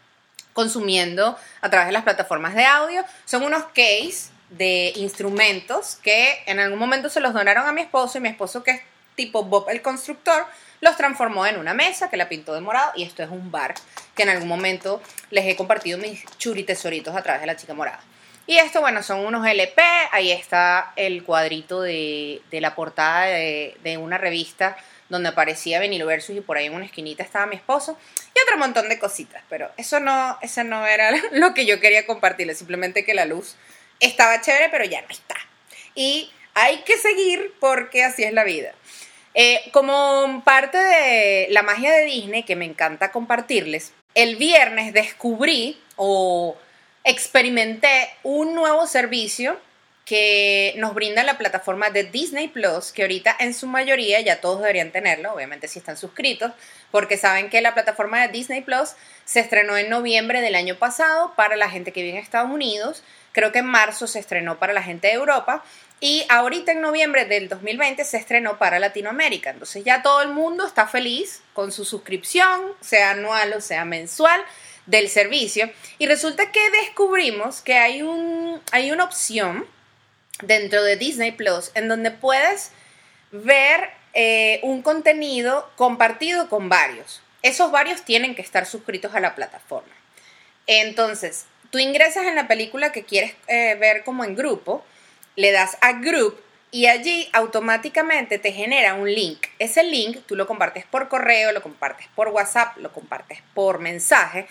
consumiendo 0.53 1.37
a 1.61 1.69
través 1.69 1.87
de 1.87 1.93
las 1.93 2.03
plataformas 2.03 2.53
de 2.53 2.65
audio 2.65 3.03
son 3.25 3.43
unos 3.43 3.63
case 3.65 4.31
de 4.49 4.93
instrumentos 4.95 5.97
que 6.03 6.43
en 6.45 6.59
algún 6.59 6.77
momento 6.77 7.09
se 7.09 7.19
los 7.19 7.33
donaron 7.33 7.65
a 7.65 7.71
mi 7.71 7.81
esposo 7.81 8.17
y 8.17 8.21
mi 8.21 8.29
esposo 8.29 8.63
que 8.63 8.71
es 8.71 8.81
tipo 9.15 9.43
Bob 9.43 9.69
el 9.69 9.81
constructor, 9.81 10.45
los 10.81 10.97
transformó 10.97 11.45
en 11.45 11.57
una 11.57 11.73
mesa 11.73 12.09
que 12.09 12.17
la 12.17 12.29
pintó 12.29 12.53
de 12.53 12.61
morado 12.61 12.91
y 12.95 13.03
esto 13.03 13.23
es 13.23 13.29
un 13.29 13.51
bar 13.51 13.73
que 14.15 14.23
en 14.23 14.29
algún 14.29 14.47
momento 14.47 15.01
les 15.29 15.45
he 15.45 15.55
compartido 15.55 15.97
mis 15.97 16.23
churitesoritos 16.37 17.15
a 17.15 17.21
través 17.21 17.41
de 17.41 17.47
la 17.47 17.55
chica 17.55 17.73
morada. 17.73 18.01
Y 18.45 18.57
esto, 18.57 18.81
bueno, 18.81 19.01
son 19.03 19.21
unos 19.25 19.47
LP, 19.47 19.81
ahí 20.11 20.31
está 20.31 20.91
el 20.97 21.23
cuadrito 21.23 21.81
de, 21.81 22.41
la 22.51 22.75
portada 22.75 23.25
de, 23.27 23.97
una 23.97 24.17
revista 24.17 24.75
donde 25.07 25.29
aparecía 25.29 25.79
Benilo 25.79 26.05
Versus 26.05 26.35
y 26.35 26.41
por 26.41 26.57
ahí 26.57 26.65
en 26.65 26.73
una 26.73 26.85
esquinita 26.85 27.23
estaba 27.23 27.45
mi 27.45 27.55
esposo 27.55 27.97
y 28.35 28.41
otro 28.41 28.57
montón 28.57 28.89
de 28.89 28.99
cositas, 28.99 29.43
pero 29.47 29.71
eso 29.77 29.99
no, 29.99 30.37
eso 30.41 30.63
no 30.63 30.85
era 30.85 31.11
lo 31.31 31.53
que 31.53 31.65
yo 31.65 31.79
quería 31.79 32.05
compartirles, 32.05 32.57
simplemente 32.57 33.05
que 33.05 33.13
la 33.13 33.25
luz 33.25 33.55
estaba 34.01 34.41
chévere, 34.41 34.69
pero 34.69 34.83
ya 34.83 35.01
no 35.01 35.09
está. 35.09 35.35
Y 35.95 36.31
hay 36.53 36.79
que 36.79 36.97
seguir 36.97 37.53
porque 37.59 38.03
así 38.03 38.23
es 38.23 38.33
la 38.33 38.43
vida. 38.43 38.73
Eh, 39.35 39.69
como 39.71 40.43
parte 40.45 40.77
de 40.77 41.47
la 41.49 41.63
magia 41.63 41.91
de 41.91 42.05
Disney 42.05 42.43
que 42.43 42.55
me 42.55 42.65
encanta 42.65 43.11
compartirles, 43.11 43.93
el 44.13 44.35
viernes 44.35 44.93
descubrí 44.93 45.79
o 45.95 46.55
experimenté 47.03 48.09
un 48.23 48.53
nuevo 48.53 48.85
servicio 48.85 49.57
que 50.05 50.73
nos 50.77 50.93
brinda 50.93 51.23
la 51.23 51.37
plataforma 51.37 51.89
de 51.89 52.03
Disney 52.03 52.49
Plus, 52.49 52.91
que 52.91 53.03
ahorita 53.03 53.35
en 53.39 53.53
su 53.53 53.67
mayoría 53.67 54.19
ya 54.19 54.41
todos 54.41 54.59
deberían 54.59 54.91
tenerlo, 54.91 55.33
obviamente 55.33 55.67
si 55.67 55.79
están 55.79 55.95
suscritos, 55.95 56.51
porque 56.91 57.17
saben 57.17 57.49
que 57.49 57.61
la 57.61 57.73
plataforma 57.73 58.21
de 58.21 58.27
Disney 58.27 58.61
Plus 58.61 58.91
se 59.23 59.39
estrenó 59.39 59.77
en 59.77 59.89
noviembre 59.89 60.41
del 60.41 60.55
año 60.55 60.75
pasado 60.75 61.33
para 61.35 61.55
la 61.55 61.69
gente 61.69 61.93
que 61.93 62.01
vive 62.01 62.17
en 62.17 62.23
Estados 62.23 62.51
Unidos, 62.51 63.03
creo 63.31 63.53
que 63.53 63.59
en 63.59 63.65
marzo 63.65 64.07
se 64.07 64.19
estrenó 64.19 64.59
para 64.59 64.73
la 64.73 64.83
gente 64.83 65.07
de 65.07 65.13
Europa 65.13 65.63
y 66.01 66.25
ahorita 66.27 66.73
en 66.73 66.81
noviembre 66.81 67.23
del 67.23 67.47
2020 67.47 68.03
se 68.03 68.17
estrenó 68.17 68.57
para 68.57 68.77
Latinoamérica. 68.79 69.51
Entonces 69.51 69.85
ya 69.85 70.01
todo 70.01 70.21
el 70.21 70.29
mundo 70.33 70.67
está 70.67 70.85
feliz 70.85 71.41
con 71.53 71.71
su 71.71 71.85
suscripción, 71.85 72.61
sea 72.81 73.11
anual 73.11 73.53
o 73.53 73.61
sea 73.61 73.85
mensual, 73.85 74.43
del 74.85 75.07
servicio. 75.07 75.71
Y 75.99 76.07
resulta 76.07 76.51
que 76.51 76.59
descubrimos 76.71 77.61
que 77.61 77.75
hay, 77.75 78.01
un, 78.01 78.61
hay 78.73 78.91
una 78.91 79.05
opción 79.05 79.65
dentro 80.41 80.83
de 80.83 80.97
Disney 80.97 81.31
Plus 81.31 81.71
en 81.75 81.87
donde 81.87 82.11
puedes 82.11 82.71
ver 83.31 83.89
eh, 84.13 84.59
un 84.63 84.81
contenido 84.81 85.71
compartido 85.75 86.49
con 86.49 86.69
varios. 86.69 87.21
Esos 87.41 87.71
varios 87.71 88.03
tienen 88.03 88.35
que 88.35 88.41
estar 88.41 88.65
suscritos 88.65 89.13
a 89.15 89.19
la 89.19 89.35
plataforma. 89.35 89.93
Entonces, 90.65 91.45
tú 91.71 91.79
ingresas 91.79 92.25
en 92.25 92.35
la 92.35 92.47
película 92.47 92.91
que 92.91 93.03
quieres 93.03 93.33
eh, 93.47 93.75
ver 93.75 94.03
como 94.03 94.23
en 94.23 94.35
grupo 94.35 94.85
le 95.35 95.51
das 95.51 95.77
a 95.81 95.93
group 95.93 96.39
y 96.71 96.87
allí 96.87 97.29
automáticamente 97.33 98.39
te 98.39 98.51
genera 98.51 98.95
un 98.95 99.11
link. 99.11 99.47
Ese 99.59 99.83
link 99.83 100.19
tú 100.25 100.35
lo 100.35 100.47
compartes 100.47 100.85
por 100.85 101.07
correo, 101.07 101.51
lo 101.51 101.61
compartes 101.61 102.07
por 102.15 102.29
WhatsApp, 102.29 102.77
lo 102.77 102.91
compartes 102.91 103.39
por 103.53 103.79
mensaje. 103.79 104.47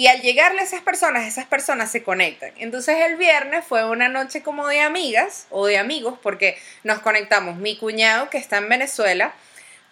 Y 0.00 0.06
al 0.06 0.22
llegarle 0.22 0.62
a 0.62 0.64
esas 0.64 0.80
personas, 0.80 1.26
esas 1.26 1.44
personas 1.44 1.90
se 1.90 2.02
conectan. 2.02 2.52
Entonces 2.56 2.96
el 3.04 3.16
viernes 3.16 3.66
fue 3.66 3.84
una 3.84 4.08
noche 4.08 4.42
como 4.42 4.66
de 4.66 4.80
amigas 4.80 5.46
o 5.50 5.66
de 5.66 5.76
amigos, 5.76 6.18
porque 6.22 6.56
nos 6.84 7.00
conectamos 7.00 7.56
mi 7.56 7.76
cuñado 7.76 8.30
que 8.30 8.38
está 8.38 8.56
en 8.56 8.70
Venezuela, 8.70 9.34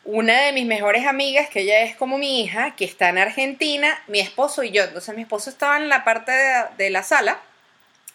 una 0.04 0.40
de 0.40 0.52
mis 0.52 0.64
mejores 0.64 1.06
amigas, 1.06 1.50
que 1.50 1.60
ella 1.60 1.82
es 1.82 1.94
como 1.94 2.16
mi 2.16 2.42
hija, 2.42 2.74
que 2.74 2.86
está 2.86 3.10
en 3.10 3.18
Argentina, 3.18 4.02
mi 4.06 4.20
esposo 4.20 4.62
y 4.62 4.70
yo. 4.70 4.84
Entonces 4.84 5.14
mi 5.14 5.20
esposo 5.20 5.50
estaba 5.50 5.76
en 5.76 5.90
la 5.90 6.04
parte 6.04 6.32
de, 6.78 6.88
la 6.88 7.02
sala, 7.02 7.38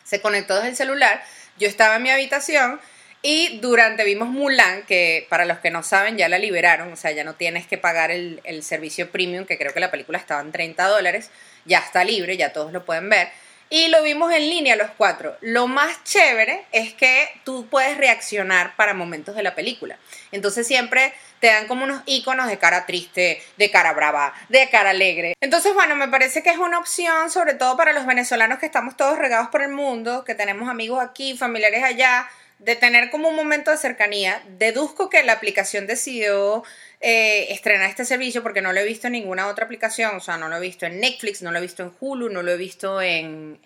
se 0.04 0.20
conectó 0.20 0.56
desde 0.56 0.70
el 0.70 0.76
celular 0.76 1.22
yo 1.60 1.68
estaba 1.68 1.98
en 1.98 2.02
mi 2.02 2.10
habitación 2.10 2.80
y 3.22 3.60
durante 3.60 4.04
vimos 4.04 4.28
Mulan, 4.28 4.84
que 4.84 5.28
para 5.30 5.46
los 5.46 5.60
que 5.60 5.72
no 5.72 5.82
saben 5.82 6.18
ya 6.18 6.28
la 6.28 6.40
liberaron, 6.40 6.92
o 6.92 6.96
sea, 6.98 7.12
ya 7.12 7.24
no 7.24 7.36
tienes 7.36 7.66
que 7.66 7.78
pagar 7.78 8.12
el, 8.12 8.42
servicio 8.64 9.12
premium, 9.12 9.46
que 9.46 9.58
creo 9.58 9.74
que 9.74 9.80
la 9.80 9.92
película 9.92 10.18
estaba 10.18 10.42
en 10.42 10.52
30 10.52 10.88
dólares, 10.88 11.30
ya 11.66 11.80
está 11.80 12.04
libre, 12.04 12.38
ya 12.38 12.54
todos 12.54 12.72
lo 12.72 12.86
pueden 12.86 13.10
ver. 13.10 13.30
Y 13.70 13.88
lo 13.88 14.04
vimos 14.04 14.32
en 14.32 14.50
línea 14.50 14.76
los 14.76 14.92
cuatro. 14.92 15.36
Lo 15.42 15.68
más 15.68 16.04
chévere 16.04 16.66
es 16.72 16.94
que 16.94 17.28
tú 17.44 17.68
puedes 17.72 17.98
reaccionar 17.98 18.76
para 18.76 18.94
momentos 18.94 19.36
de 19.36 19.42
la 19.42 19.56
película. 19.56 19.98
Entonces 20.32 20.68
siempre 20.68 21.12
te 21.40 21.48
dan 21.48 21.68
como 21.68 21.84
unos 21.84 22.04
iconos 22.06 22.48
de 22.48 22.60
cara 22.60 22.86
triste, 22.86 23.42
de 23.58 23.72
cara 23.72 23.94
brava, 23.94 24.34
de 24.50 24.70
cara 24.70 24.92
alegre. 24.92 25.34
Entonces, 25.42 25.74
bueno, 25.74 25.96
me 25.96 26.08
parece 26.08 26.44
que 26.44 26.52
es 26.52 26.58
una 26.58 26.78
opción, 26.78 27.32
sobre 27.32 27.56
todo 27.56 27.76
para 27.76 27.94
los 27.94 28.06
venezolanos 28.06 28.60
que 28.60 28.66
estamos 28.66 28.96
todos 28.96 29.18
regados 29.18 29.50
por 29.50 29.62
el 29.62 29.72
mundo, 29.72 30.24
que 30.24 30.36
tenemos 30.36 30.70
amigos 30.70 31.04
aquí, 31.04 31.36
familiares 31.36 31.84
allá, 31.84 32.30
de 32.60 32.76
tener 32.76 33.10
como 33.10 33.30
un 33.30 33.36
momento 33.36 33.72
de 33.72 33.78
cercanía. 33.78 34.44
Deduzco 34.58 35.10
que 35.10 35.24
la 35.24 35.34
aplicación 35.34 35.88
decidió 35.88 36.64
eh, 37.02 37.48
estrenar 37.50 37.90
este 37.90 38.06
servicio 38.06 38.42
porque 38.44 38.62
no 38.62 38.74
lo 38.74 38.80
he 38.80 38.86
visto 38.86 39.08
en 39.08 39.14
ninguna 39.14 39.48
otra 39.48 39.66
aplicación, 39.66 40.16
o 40.16 40.20
sea, 40.20 40.38
no 40.38 40.48
lo 40.48 40.58
he 40.58 40.62
visto 40.62 40.86
en 40.86 41.00
Netflix, 41.00 41.42
no 41.42 41.52
lo 41.52 41.58
he 41.58 41.62
visto 41.62 41.84
en 41.84 41.92
Hulu, 42.00 42.30
no 42.30 42.42
lo 42.42 42.52
he 42.52 42.58
visto 42.58 43.02
en, 43.02 43.60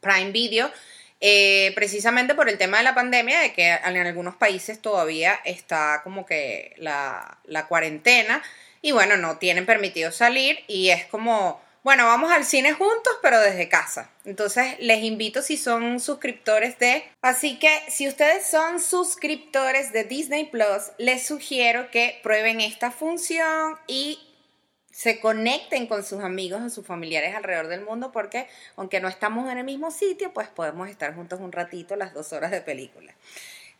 Prime 0.00 0.32
Video. 0.32 0.70
Eh, 1.24 1.70
precisamente 1.76 2.34
por 2.34 2.48
el 2.48 2.58
tema 2.58 2.78
de 2.78 2.82
la 2.82 2.94
pandemia, 2.94 3.38
de 3.40 3.52
que 3.52 3.68
en 3.68 3.96
algunos 3.96 4.34
países 4.34 4.82
todavía 4.82 5.38
está 5.44 6.00
como 6.02 6.26
que 6.26 6.74
la, 6.78 7.38
la 7.44 7.68
cuarentena 7.68 8.42
y 8.82 8.90
bueno, 8.90 9.16
no 9.16 9.38
tienen 9.38 9.64
permitido 9.64 10.10
salir 10.10 10.58
y 10.66 10.88
es 10.90 11.06
como 11.06 11.61
bueno, 11.84 12.04
vamos 12.04 12.30
al 12.30 12.44
cine 12.44 12.72
juntos, 12.72 13.12
pero 13.22 13.40
desde 13.40 13.68
casa. 13.68 14.10
Entonces, 14.24 14.76
les 14.78 15.02
invito 15.02 15.42
si 15.42 15.56
son 15.56 15.98
suscriptores 15.98 16.78
de... 16.78 17.04
Así 17.22 17.58
que, 17.58 17.70
si 17.88 18.06
ustedes 18.06 18.46
son 18.46 18.78
suscriptores 18.78 19.92
de 19.92 20.04
Disney 20.04 20.44
Plus, 20.44 20.92
les 20.98 21.26
sugiero 21.26 21.90
que 21.90 22.20
prueben 22.22 22.60
esta 22.60 22.92
función 22.92 23.76
y 23.88 24.20
se 24.92 25.18
conecten 25.18 25.86
con 25.86 26.04
sus 26.04 26.20
amigos 26.20 26.62
o 26.62 26.70
sus 26.70 26.86
familiares 26.86 27.34
alrededor 27.34 27.66
del 27.66 27.80
mundo 27.80 28.12
porque 28.12 28.46
aunque 28.76 29.00
no 29.00 29.08
estamos 29.08 29.50
en 29.50 29.58
el 29.58 29.64
mismo 29.64 29.90
sitio, 29.90 30.32
pues 30.32 30.48
podemos 30.48 30.88
estar 30.88 31.14
juntos 31.14 31.40
un 31.40 31.50
ratito 31.50 31.96
las 31.96 32.12
dos 32.12 32.32
horas 32.32 32.50
de 32.50 32.60
película. 32.60 33.12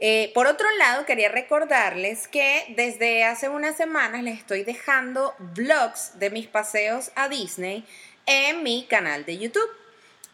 Eh, 0.04 0.32
por 0.34 0.48
otro 0.48 0.66
lado, 0.78 1.06
quería 1.06 1.28
recordarles 1.28 2.26
que 2.26 2.64
desde 2.70 3.22
hace 3.22 3.48
unas 3.48 3.76
semanas 3.76 4.24
les 4.24 4.36
estoy 4.36 4.64
dejando 4.64 5.32
vlogs 5.38 6.18
de 6.18 6.28
mis 6.28 6.48
paseos 6.48 7.12
a 7.14 7.28
Disney 7.28 7.84
en 8.26 8.64
mi 8.64 8.84
canal 8.86 9.24
de 9.24 9.38
YouTube. 9.38 9.70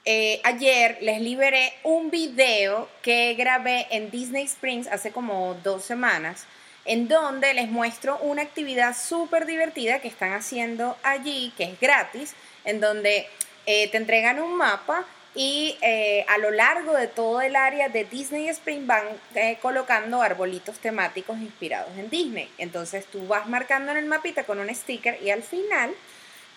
Eh, 0.06 0.40
ayer 0.42 0.96
les 1.02 1.20
liberé 1.20 1.74
un 1.82 2.10
video 2.10 2.88
que 3.02 3.34
grabé 3.34 3.86
en 3.90 4.10
Disney 4.10 4.44
Springs 4.44 4.86
hace 4.86 5.12
como 5.12 5.52
dos 5.62 5.84
semanas 5.84 6.46
en 6.86 7.06
donde 7.06 7.52
les 7.52 7.68
muestro 7.68 8.16
una 8.20 8.40
actividad 8.40 8.96
súper 8.96 9.44
divertida 9.44 9.98
que 9.98 10.08
están 10.08 10.32
haciendo 10.32 10.96
allí, 11.02 11.52
que 11.58 11.64
es 11.64 11.78
gratis, 11.78 12.32
en 12.64 12.80
donde 12.80 13.26
eh, 13.66 13.88
te 13.90 13.98
entregan 13.98 14.40
un 14.40 14.56
mapa 14.56 15.04
y 15.38 15.78
eh, 15.82 16.24
a 16.26 16.36
lo 16.38 16.50
largo 16.50 16.94
de 16.94 17.06
todo 17.06 17.40
el 17.40 17.54
área 17.54 17.88
de 17.88 18.02
Disney 18.02 18.48
Spring 18.48 18.88
van 18.88 19.04
eh, 19.36 19.56
colocando 19.62 20.20
arbolitos 20.20 20.80
temáticos 20.80 21.38
inspirados 21.38 21.96
en 21.96 22.10
Disney. 22.10 22.50
Entonces 22.58 23.06
tú 23.06 23.24
vas 23.28 23.46
marcando 23.46 23.92
en 23.92 23.98
el 23.98 24.06
mapita 24.06 24.42
con 24.42 24.58
un 24.58 24.74
sticker 24.74 25.16
y 25.22 25.30
al 25.30 25.44
final 25.44 25.94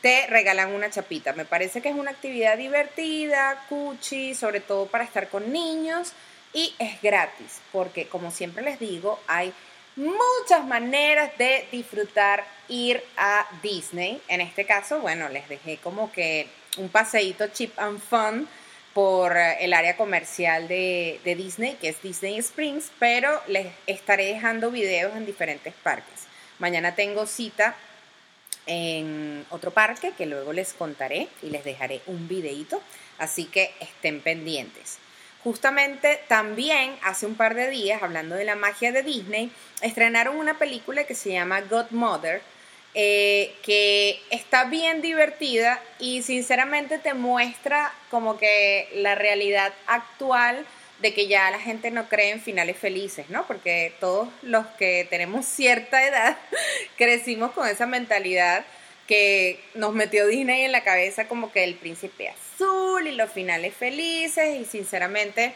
te 0.01 0.25
regalan 0.25 0.73
una 0.73 0.89
chapita. 0.89 1.33
Me 1.33 1.45
parece 1.45 1.79
que 1.83 1.89
es 1.89 1.95
una 1.95 2.09
actividad 2.09 2.57
divertida, 2.57 3.63
cuchi, 3.69 4.33
sobre 4.33 4.61
todo 4.61 4.87
para 4.87 5.03
estar 5.03 5.29
con 5.29 5.53
niños 5.53 6.13
y 6.51 6.73
es 6.79 6.99
gratis, 7.03 7.61
porque 7.71 8.07
como 8.07 8.31
siempre 8.31 8.63
les 8.63 8.79
digo, 8.79 9.19
hay 9.27 9.53
muchas 9.95 10.65
maneras 10.65 11.37
de 11.37 11.67
disfrutar 11.71 12.45
ir 12.67 13.03
a 13.15 13.45
Disney. 13.61 14.19
En 14.27 14.41
este 14.41 14.65
caso, 14.65 15.01
bueno, 15.01 15.29
les 15.29 15.47
dejé 15.47 15.77
como 15.77 16.11
que 16.11 16.47
un 16.77 16.89
paseíto 16.89 17.45
cheap 17.49 17.77
and 17.77 17.99
fun 17.99 18.47
por 18.93 19.37
eh, 19.37 19.57
el 19.61 19.73
área 19.73 19.97
comercial 19.97 20.67
de, 20.67 21.19
de, 21.23 21.35
Disney, 21.35 21.75
que 21.75 21.89
es 21.89 22.01
Disney 22.01 22.37
Springs, 22.39 22.91
pero 22.99 23.41
les 23.47 23.67
estaré 23.87 24.25
dejando 24.25 24.71
videos 24.71 25.15
en 25.15 25.25
diferentes 25.25 25.73
parques. 25.83 26.27
Mañana 26.59 26.95
tengo 26.95 27.25
cita 27.25 27.75
en 28.65 29.45
otro 29.49 29.71
parque 29.71 30.13
que 30.17 30.25
luego 30.25 30.53
les 30.53 30.73
contaré 30.73 31.27
y 31.41 31.49
les 31.49 31.63
dejaré 31.63 32.01
un 32.07 32.27
videito, 32.27 32.81
así 33.17 33.45
que 33.45 33.73
estén 33.79 34.21
pendientes. 34.21 34.97
Justamente 35.43 36.21
también 36.27 36.95
hace 37.03 37.25
un 37.25 37.33
par 37.33 37.55
de 37.55 37.69
días, 37.69 38.03
hablando 38.03 38.35
de 38.35 38.45
la 38.45 38.55
magia 38.55 38.91
de 38.91 39.01
Disney, 39.01 39.51
estrenaron 39.81 40.35
una 40.35 40.59
película 40.59 41.05
que 41.05 41.15
se 41.15 41.31
llama 41.31 41.61
Godmother, 41.61 42.43
eh, 42.93 43.55
que 43.63 44.19
está 44.31 44.65
bien 44.65 45.01
divertida 45.01 45.81
y 45.97 46.23
sinceramente 46.23 46.97
te 46.97 47.13
muestra 47.13 47.93
como 48.09 48.37
que 48.37 48.89
la 48.95 49.15
realidad 49.15 49.73
actual 49.87 50.65
de 50.99 51.13
que 51.13 51.27
ya 51.27 51.49
la 51.51 51.59
gente 51.59 51.89
no 51.89 52.09
cree 52.09 52.31
en 52.31 52.41
finales 52.41 52.77
felices, 52.77 53.29
¿no? 53.29 53.47
Porque 53.47 53.93
todos 53.99 54.27
los 54.41 54.65
que 54.77 55.07
tenemos 55.09 55.45
cierta 55.57 56.05
edad 56.05 56.37
crecimos 56.97 57.51
con 57.51 57.67
esa 57.67 57.85
mentalidad 57.85 58.65
que 59.07 59.59
nos 59.73 59.93
metió 59.93 60.27
Disney 60.27 60.63
en 60.63 60.71
la 60.71 60.83
cabeza 60.83 61.27
como 61.27 61.51
que 61.51 61.63
el 61.63 61.75
príncipe 61.75 62.29
azul 62.29 63.07
y 63.07 63.11
los 63.11 63.31
finales 63.31 63.73
felices 63.73 64.59
y 64.59 64.65
sinceramente 64.65 65.53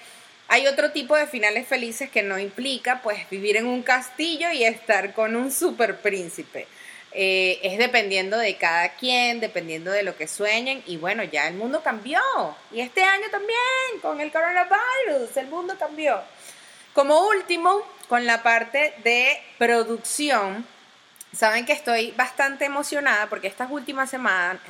hay 0.48 0.68
otro 0.68 0.92
tipo 0.92 1.16
de 1.16 1.28
finales 1.28 1.68
felices 1.68 2.10
que 2.10 2.22
no 2.22 2.38
implica 2.38 3.02
pues 3.02 3.30
vivir 3.30 3.58
en 3.58 3.66
un 3.66 3.82
castillo 3.82 4.52
y 4.52 4.64
estar 4.64 5.14
con 5.14 5.36
un 5.36 5.52
super 5.52 5.98
príncipe. 5.98 6.68
Eh, 7.18 7.60
es 7.64 7.78
dependiendo 7.78 8.38
de 8.38 8.58
cada 8.58 8.90
quien, 8.96 9.40
dependiendo 9.40 9.90
de 9.90 10.04
lo 10.04 10.18
que 10.18 10.28
sueñen 10.28 10.84
y 10.86 10.98
bueno, 10.98 11.24
ya 11.24 11.48
el 11.48 11.56
mundo 11.56 11.82
cambió 11.82 12.20
y 12.74 12.82
este 12.82 13.04
año 13.04 13.30
también 13.32 14.02
con 14.02 14.20
el 14.20 14.34
coronavirus, 14.34 15.38
el 15.38 15.48
mundo 15.48 15.76
cambió. 15.80 16.20
Como 16.94 17.28
último, 17.28 17.82
con 18.10 18.26
la 18.26 18.44
parte 18.44 18.94
de 19.04 19.38
producción, 19.58 20.66
Saben 21.36 21.66
que 21.66 21.74
estoy 21.74 22.12
bastante 22.12 22.64
emocionada 22.64 23.28
porque 23.28 23.48
estas 23.48 23.70
últimas 23.70 24.10
semanas, 24.10 24.62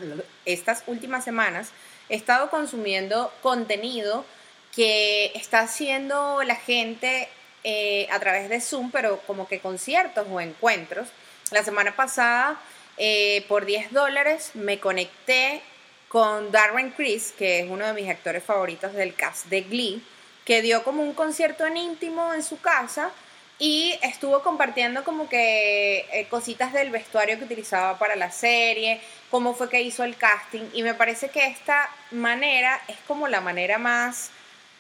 estas 0.46 0.84
últimas 0.88 1.24
semanas 1.24 1.70
he 2.10 2.16
estado 2.16 2.50
consumiendo 2.50 3.32
contenido 3.44 4.26
que 4.74 5.32
está 5.36 5.60
haciendo 5.60 6.42
la 6.42 6.56
gente 6.56 7.30
eh, 7.64 8.08
a 8.12 8.20
través 8.20 8.50
de 8.50 8.62
Zoom, 8.62 8.90
pero 8.90 9.20
como 9.28 9.48
que 9.48 9.60
conciertos 9.60 10.26
o 10.32 10.42
encuentros. 10.42 11.08
La 11.52 11.64
semana 11.64 11.96
pasada, 11.96 12.60
eh, 12.98 13.46
por 13.48 13.66
10 13.66 13.92
dólares, 13.92 14.52
me 14.56 14.80
conecté 14.80 15.62
con 16.08 16.52
Darren 16.52 16.90
Criss, 16.90 17.34
que 17.38 17.60
es 17.60 17.70
uno 17.70 17.86
de 17.86 17.94
mis 17.94 18.10
actores 18.10 18.44
favoritos 18.44 18.94
del 18.94 19.14
cast 19.14 19.46
de 19.46 19.62
Glee, 19.62 20.02
que 20.44 20.64
dio 20.64 20.84
como 20.84 21.04
un 21.04 21.14
concierto 21.14 21.66
en 21.68 21.78
íntimo 21.78 22.34
en 22.34 22.42
su 22.42 22.60
casa 22.60 23.12
y 23.60 23.98
estuvo 24.02 24.42
compartiendo 24.42 25.04
como 25.04 25.30
que 25.30 26.08
eh, 26.12 26.28
cositas 26.32 26.74
del 26.74 26.90
vestuario 26.90 27.38
que 27.38 27.46
utilizaba 27.46 28.00
para 28.00 28.16
la 28.16 28.32
serie, 28.32 29.00
cómo 29.30 29.54
fue 29.54 29.70
que 29.70 29.82
hizo 29.82 30.04
el 30.04 30.18
casting 30.18 30.64
y 30.74 30.82
me 30.82 30.96
parece 30.96 31.30
que 31.30 31.46
esta 31.46 31.90
manera 32.10 32.82
es 32.88 32.98
como 33.08 33.28
la 33.28 33.42
manera 33.42 33.78
más 33.78 34.32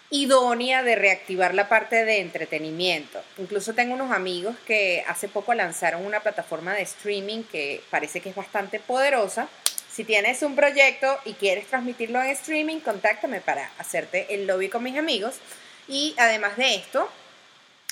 idónea 0.10 0.82
de 0.82 0.95
reactivar 0.95 1.54
la 1.54 1.69
parte 1.69 2.06
de 2.06 2.21
entretenimiento. 2.21 3.21
Incluso 3.38 3.74
tengo 3.74 3.95
unos 3.95 4.12
amigos 4.12 4.56
que 4.65 5.04
hace 5.08 5.28
poco 5.28 5.54
lanzaron 5.54 6.06
una 6.06 6.21
plataforma 6.21 6.74
de 6.74 6.84
streaming 6.84 7.43
que 7.43 7.84
parece 7.89 8.21
que 8.21 8.30
es 8.30 8.36
bastante 8.36 8.80
poderosa. 8.80 9.48
Si 9.91 10.04
tienes 10.04 10.41
un 10.41 10.56
proyecto 10.56 11.19
y 11.26 11.34
quieres 11.34 11.67
transmitirlo 11.67 12.21
en 12.21 12.30
streaming, 12.30 12.80
contáctame 12.80 13.41
para 13.41 13.69
hacerte 13.78 14.34
el 14.34 14.48
lobby 14.48 14.69
con 14.69 14.84
mis 14.84 14.98
amigos. 14.98 15.36
Y 15.88 16.15
además 16.17 16.58
de 16.58 16.76
esto, 16.76 17.10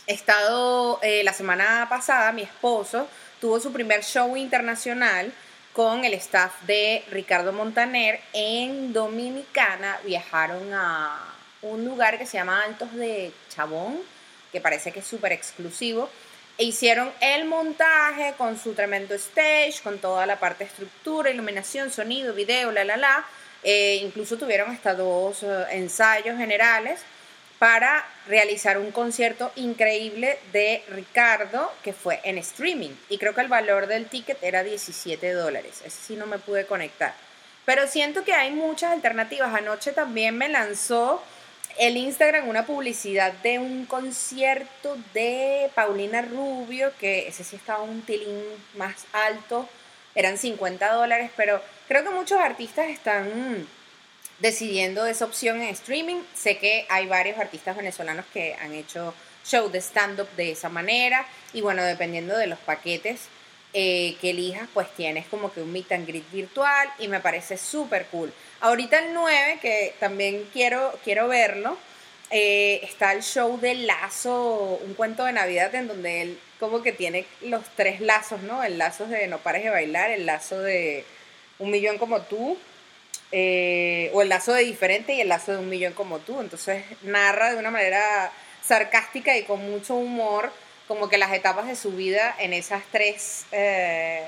estado 0.08 1.00
eh, 1.02 1.24
la 1.24 1.34
semana 1.34 1.88
pasada, 1.90 2.32
mi 2.32 2.44
esposo 2.44 3.08
tuvo 3.40 3.60
su 3.60 3.72
primer 3.74 4.04
show 4.04 4.36
internacional 4.38 5.34
con 5.74 6.06
el 6.06 6.14
staff 6.14 6.62
de 6.64 7.04
Ricardo 7.10 7.52
Montaner 7.52 8.22
en 8.32 8.94
Dominicana. 8.94 10.00
Viajaron 10.06 10.74
a 10.74 11.34
un 11.62 11.84
lugar 11.84 12.18
que 12.18 12.26
se 12.26 12.38
llama 12.38 12.64
Altos 12.64 12.94
de 12.94 13.34
Chabón, 13.50 14.00
que 14.54 14.62
parece 14.62 14.94
que 14.94 15.00
es 15.00 15.08
súper 15.08 15.34
exclusivo. 15.34 16.10
E 16.58 16.64
hicieron 16.64 17.12
el 17.20 17.46
montaje 17.46 18.36
con 18.38 18.58
su 18.58 18.74
tremendo 18.74 19.16
stage, 19.16 19.82
con 19.84 19.98
toda 19.98 20.26
la 20.26 20.40
parte 20.40 20.64
de 20.64 20.70
estructura, 20.70 21.32
iluminación, 21.32 21.92
sonido, 21.92 22.34
video, 22.34 22.72
la, 22.72 22.86
la, 22.86 22.96
la. 22.96 23.26
Eh, 23.64 24.00
incluso 24.04 24.38
tuvieron 24.38 24.70
hasta 24.70 24.94
dos 24.94 25.42
eh, 25.42 25.66
ensayos 25.72 26.38
generales 26.38 27.02
para 27.58 28.06
realizar 28.28 28.78
un 28.78 28.92
concierto 28.92 29.52
increíble 29.56 30.38
de 30.52 30.84
Ricardo 30.90 31.72
que 31.82 31.94
fue 31.94 32.20
en 32.24 32.38
streaming. 32.38 32.92
Y 33.10 33.18
creo 33.18 33.34
que 33.34 33.42
el 33.42 33.48
valor 33.48 33.88
del 33.88 34.06
ticket 34.06 34.38
era 34.44 34.64
17 34.64 35.32
dólares. 35.32 35.82
Ese 35.84 35.98
sí 36.06 36.16
no 36.16 36.28
me 36.28 36.38
pude 36.38 36.66
conectar. 36.68 37.16
Pero 37.66 37.88
siento 37.88 38.24
que 38.24 38.34
hay 38.34 38.52
muchas 38.52 38.92
alternativas. 38.92 39.56
Anoche 39.56 39.94
también 39.94 40.38
me 40.38 40.50
lanzó 40.50 41.24
el 41.78 41.98
Instagram 41.98 42.48
una 42.48 42.66
publicidad 42.66 43.34
de 43.44 43.60
un 43.60 43.86
concierto 43.86 44.98
de 45.14 45.70
Paulina 45.76 46.22
Rubio, 46.22 46.92
que 47.00 47.28
ese 47.28 47.44
sí 47.44 47.56
estaba 47.56 47.82
un 47.82 48.02
tilín 48.02 48.44
más 48.76 49.06
alto, 49.12 49.68
eran 50.16 50.38
50 50.38 50.94
dólares, 50.94 51.32
pero 51.36 51.62
creo 51.88 52.04
que 52.04 52.10
muchos 52.10 52.40
artistas 52.40 52.90
están 52.90 53.68
decidiendo 54.40 55.06
esa 55.06 55.26
opción 55.26 55.62
en 55.62 55.70
streaming. 55.70 56.22
Sé 56.36 56.58
que 56.58 56.86
hay 56.90 57.08
varios 57.08 57.40
artistas 57.40 57.76
venezolanos 57.76 58.26
que 58.34 58.56
han 58.56 58.74
hecho 58.74 59.14
show 59.46 59.70
de 59.70 59.80
stand-up 59.80 60.28
de 60.38 60.52
esa 60.52 60.70
manera 60.70 61.26
y 61.54 61.62
bueno, 61.62 61.84
dependiendo 61.84 62.38
de 62.38 62.48
los 62.48 62.60
paquetes 62.60 63.28
eh, 63.74 64.16
que 64.22 64.30
elijas, 64.30 64.70
pues 64.74 64.88
tienes 64.96 65.26
como 65.28 65.52
que 65.52 65.62
un 65.62 65.72
meet 65.72 65.92
and 65.92 66.08
greet 66.08 66.30
virtual 66.32 66.90
y 67.00 67.08
me 67.08 67.20
parece 67.20 67.58
súper 67.58 68.06
cool. 68.08 68.32
Ahorita 68.64 68.98
el 69.00 69.14
9, 69.14 69.60
que 69.62 69.94
también 70.00 70.48
quiero, 70.54 70.98
quiero 71.04 71.28
verlo, 71.28 71.78
eh, 72.32 72.80
está 72.84 73.12
el 73.12 73.22
show 73.22 73.60
de 73.60 73.76
Lazo, 73.76 74.80
un 74.86 74.94
cuento 74.94 75.26
de 75.26 75.34
Navidad 75.34 75.76
en 75.76 75.90
donde 75.90 76.22
él 76.22 76.40
como 76.62 76.82
que 76.82 76.94
tiene 76.94 77.26
los 77.42 77.66
tres 77.76 78.00
lazos, 78.00 78.42
¿no? 78.44 78.64
El 78.64 78.78
lazo 78.78 79.06
de 79.06 79.28
No 79.28 79.40
pares 79.40 79.66
de 79.66 79.70
bailar, 79.70 80.12
el 80.12 80.26
lazo 80.26 80.62
de 80.62 81.04
Un 81.60 81.72
millón 81.72 81.98
como 81.98 82.22
tú 82.22 82.58
eh, 83.34 84.10
o 84.14 84.22
el 84.22 84.30
lazo 84.30 84.54
de 84.54 84.64
diferente 84.64 85.14
y 85.14 85.20
el 85.20 85.28
lazo 85.28 85.52
de 85.52 85.58
un 85.58 85.68
millón 85.68 85.92
como 85.92 86.20
tú. 86.20 86.40
Entonces 86.40 86.86
narra 87.02 87.52
de 87.52 87.58
una 87.58 87.70
manera 87.70 88.32
sarcástica 88.66 89.36
y 89.36 89.44
con 89.44 89.60
mucho 89.70 89.96
humor 89.96 90.54
como 90.88 91.10
que 91.10 91.18
las 91.18 91.34
etapas 91.34 91.68
de 91.68 91.76
su 91.76 91.92
vida 91.92 92.34
en 92.40 92.54
esas 92.54 92.84
tres 92.94 93.46
eh, 93.52 94.24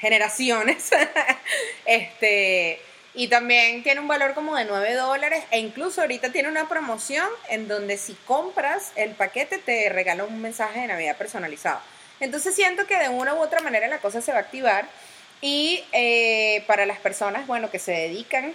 generaciones. 0.00 0.90
este, 1.86 2.80
y 3.14 3.28
también 3.28 3.82
tiene 3.82 4.00
un 4.00 4.08
valor 4.08 4.34
como 4.34 4.56
de 4.56 4.64
9 4.64 4.94
dólares 4.94 5.44
e 5.50 5.58
incluso 5.58 6.00
ahorita 6.00 6.32
tiene 6.32 6.48
una 6.48 6.68
promoción 6.68 7.28
en 7.48 7.68
donde 7.68 7.98
si 7.98 8.14
compras 8.26 8.92
el 8.96 9.10
paquete 9.10 9.58
te 9.58 9.88
regala 9.90 10.24
un 10.24 10.40
mensaje 10.40 10.80
de 10.80 10.86
Navidad 10.86 11.16
personalizado. 11.16 11.80
Entonces 12.20 12.54
siento 12.54 12.86
que 12.86 12.96
de 12.96 13.08
una 13.08 13.34
u 13.34 13.38
otra 13.38 13.60
manera 13.60 13.88
la 13.88 13.98
cosa 13.98 14.22
se 14.22 14.32
va 14.32 14.38
a 14.38 14.42
activar 14.42 14.88
Y 15.40 15.82
eh, 15.92 16.62
para 16.68 16.86
las 16.86 17.00
personas, 17.00 17.48
bueno, 17.48 17.68
que 17.68 17.80
se 17.80 17.90
dedican 17.90 18.54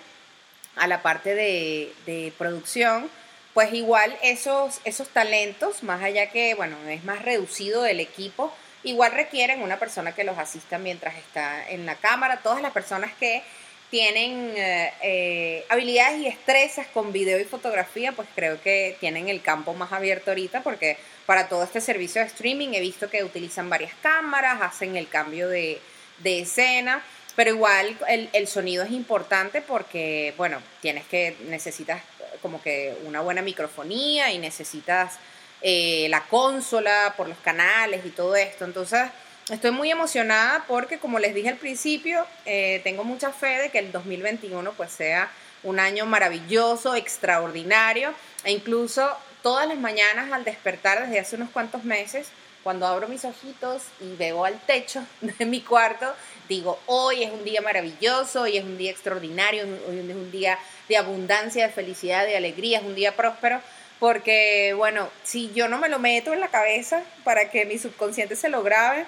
a 0.77 0.87
la 0.87 1.01
parte 1.01 1.35
de, 1.35 1.93
de 2.05 2.31
producción, 2.37 3.09
pues 3.53 3.73
igual 3.73 4.17
esos, 4.21 4.79
esos 4.85 5.09
talentos, 5.09 5.83
más 5.83 6.01
allá 6.01 6.29
que, 6.29 6.55
bueno, 6.55 6.77
es 6.87 7.03
más 7.03 7.23
reducido 7.23 7.85
el 7.85 7.99
equipo, 7.99 8.53
igual 8.83 9.11
requieren 9.11 9.61
una 9.61 9.77
persona 9.79 10.13
que 10.13 10.23
los 10.23 10.37
asista 10.37 10.77
mientras 10.77 11.15
está 11.15 11.69
en 11.69 11.85
la 11.85 11.95
cámara. 11.95 12.39
Todas 12.41 12.61
las 12.61 12.71
personas 12.71 13.11
que 13.19 13.43
tienen 13.89 14.53
eh, 14.55 14.93
eh, 15.01 15.65
habilidades 15.69 16.19
y 16.19 16.25
destrezas 16.25 16.87
con 16.87 17.13
video 17.13 17.39
y 17.39 17.45
fotografía, 17.45 18.11
pues 18.11 18.27
creo 18.35 18.61
que 18.61 18.97
tienen 18.99 19.29
el 19.29 19.41
campo 19.41 19.73
más 19.73 19.93
abierto 19.93 20.31
ahorita 20.31 20.61
porque 20.61 20.97
para 21.25 21.47
todo 21.47 21.63
este 21.63 21.81
servicio 21.81 22.21
de 22.21 22.27
streaming 22.27 22.69
he 22.73 22.81
visto 22.81 23.09
que 23.09 23.23
utilizan 23.23 23.69
varias 23.69 23.93
cámaras, 24.01 24.61
hacen 24.61 24.97
el 24.97 25.07
cambio 25.07 25.47
de, 25.47 25.79
de 26.19 26.41
escena, 26.41 27.03
pero 27.35 27.51
igual 27.51 27.97
el, 28.09 28.29
el, 28.33 28.47
sonido 28.47 28.83
es 28.83 28.91
importante 28.91 29.61
porque, 29.61 30.33
bueno, 30.37 30.61
tienes 30.81 31.05
que, 31.05 31.35
necesitas 31.47 32.01
como 32.41 32.61
que 32.61 32.95
una 33.05 33.21
buena 33.21 33.41
microfonía 33.41 34.31
y 34.31 34.37
necesitas 34.37 35.17
eh, 35.61 36.07
la 36.09 36.23
consola 36.25 37.13
por 37.17 37.27
los 37.27 37.37
canales 37.39 38.05
y 38.05 38.09
todo 38.09 38.35
esto, 38.35 38.65
entonces 38.65 39.01
Estoy 39.49 39.71
muy 39.71 39.89
emocionada 39.89 40.65
porque, 40.67 40.99
como 40.99 41.19
les 41.19 41.33
dije 41.33 41.47
al 41.47 41.55
principio, 41.55 42.25
eh, 42.45 42.81
tengo 42.83 43.05
mucha 43.05 43.31
fe 43.31 43.59
de 43.59 43.69
que 43.69 43.79
el 43.79 43.93
2021 43.93 44.73
pues 44.73 44.91
sea 44.91 45.31
un 45.63 45.79
año 45.79 46.05
maravilloso, 46.05 46.95
extraordinario, 46.95 48.13
e 48.43 48.51
incluso 48.51 49.09
todas 49.41 49.65
las 49.65 49.77
mañanas 49.77 50.33
al 50.33 50.43
despertar 50.43 51.01
desde 51.01 51.19
hace 51.19 51.37
unos 51.37 51.49
cuantos 51.51 51.85
meses, 51.85 52.27
cuando 52.61 52.85
abro 52.85 53.07
mis 53.07 53.23
ojitos 53.23 53.83
y 54.01 54.17
veo 54.17 54.43
al 54.43 54.59
techo 54.65 55.01
de 55.21 55.45
mi 55.45 55.61
cuarto, 55.61 56.13
digo, 56.49 56.77
hoy 56.85 57.23
es 57.23 57.31
un 57.31 57.45
día 57.45 57.61
maravilloso, 57.61 58.41
hoy 58.41 58.57
es 58.57 58.65
un 58.65 58.77
día 58.77 58.91
extraordinario, 58.91 59.63
hoy 59.63 59.99
es 59.99 60.15
un 60.15 60.29
día 60.29 60.59
de 60.89 60.97
abundancia, 60.97 61.67
de 61.67 61.73
felicidad, 61.73 62.25
de 62.25 62.35
alegría, 62.35 62.79
es 62.79 62.83
un 62.83 62.95
día 62.95 63.15
próspero, 63.15 63.61
porque 64.01 64.73
bueno, 64.75 65.07
si 65.23 65.53
yo 65.53 65.69
no 65.69 65.77
me 65.77 65.87
lo 65.87 65.99
meto 65.99 66.33
en 66.33 66.41
la 66.41 66.49
cabeza 66.49 67.01
para 67.23 67.49
que 67.49 67.65
mi 67.65 67.77
subconsciente 67.77 68.35
se 68.35 68.49
lo 68.49 68.61
grabe, 68.61 69.05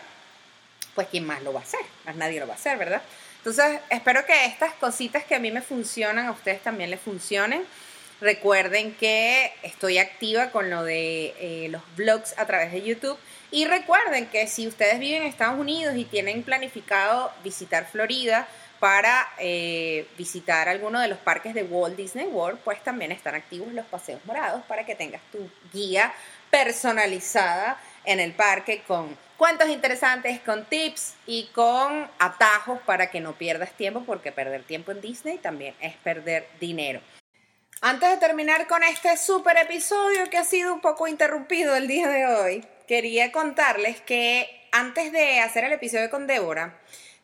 pues 0.99 1.07
¿quién 1.07 1.25
más 1.25 1.41
lo 1.43 1.53
va 1.53 1.61
a 1.61 1.63
hacer? 1.63 1.79
Más 2.03 2.17
nadie 2.17 2.41
lo 2.41 2.45
va 2.45 2.55
a 2.55 2.57
hacer, 2.57 2.77
¿verdad? 2.77 3.01
Entonces, 3.37 3.79
espero 3.89 4.25
que 4.25 4.47
estas 4.47 4.73
cositas 4.73 5.23
que 5.23 5.33
a 5.33 5.39
mí 5.39 5.49
me 5.49 5.61
funcionan, 5.61 6.27
a 6.27 6.31
ustedes 6.31 6.61
también 6.61 6.89
les 6.89 6.99
funcionen. 6.99 7.63
Recuerden 8.19 8.93
que 8.95 9.53
estoy 9.63 9.97
activa 9.97 10.51
con 10.51 10.69
lo 10.69 10.83
de 10.83 11.33
eh, 11.39 11.67
los 11.69 11.81
vlogs 11.95 12.37
a 12.37 12.45
través 12.45 12.73
de 12.73 12.81
YouTube. 12.81 13.17
Y 13.49 13.63
recuerden 13.63 14.25
que 14.25 14.45
si 14.47 14.67
ustedes 14.67 14.99
viven 14.99 15.21
en 15.21 15.29
Estados 15.29 15.57
Unidos 15.57 15.95
y 15.95 16.03
tienen 16.03 16.43
planificado 16.43 17.31
visitar 17.45 17.87
Florida 17.89 18.45
para 18.81 19.25
eh, 19.37 20.05
visitar 20.17 20.67
alguno 20.67 20.99
de 20.99 21.07
los 21.07 21.19
parques 21.19 21.53
de 21.53 21.63
Walt 21.63 21.95
Disney 21.95 22.25
World, 22.25 22.59
pues 22.65 22.83
también 22.83 23.13
están 23.13 23.35
activos 23.35 23.71
los 23.71 23.85
paseos 23.85 24.19
morados 24.25 24.63
para 24.65 24.85
que 24.85 24.95
tengas 24.95 25.21
tu 25.31 25.49
guía 25.71 26.13
personalizada 26.51 27.79
en 28.03 28.19
el 28.19 28.33
parque 28.33 28.83
con 28.85 29.28
cuentos 29.39 29.69
interesantes, 29.69 30.41
con 30.41 30.65
tips 30.65 31.15
y 31.25 31.45
con 31.53 32.09
atajos 32.19 32.77
para 32.85 33.09
que 33.09 33.21
no 33.21 33.37
pierdas 33.37 33.71
tiempo, 33.71 34.03
porque 34.05 34.33
perder 34.33 34.63
tiempo 34.63 34.91
en 34.91 34.99
Disney 34.99 35.37
también 35.37 35.73
es 35.79 35.95
perder 35.95 36.45
dinero. 36.59 36.99
Antes 37.79 38.09
de 38.09 38.17
terminar 38.17 38.67
con 38.67 38.83
este 38.83 39.15
super 39.15 39.55
episodio 39.55 40.29
que 40.29 40.37
ha 40.37 40.43
sido 40.43 40.73
un 40.73 40.81
poco 40.81 41.07
interrumpido 41.07 41.73
el 41.77 41.87
día 41.87 42.09
de 42.09 42.25
hoy, 42.25 42.65
quería 42.85 43.31
contarles 43.31 44.01
que 44.01 44.67
antes 44.73 45.13
de 45.13 45.39
hacer 45.39 45.63
el 45.63 45.71
episodio 45.71 46.09
con 46.09 46.27
Débora, 46.27 46.77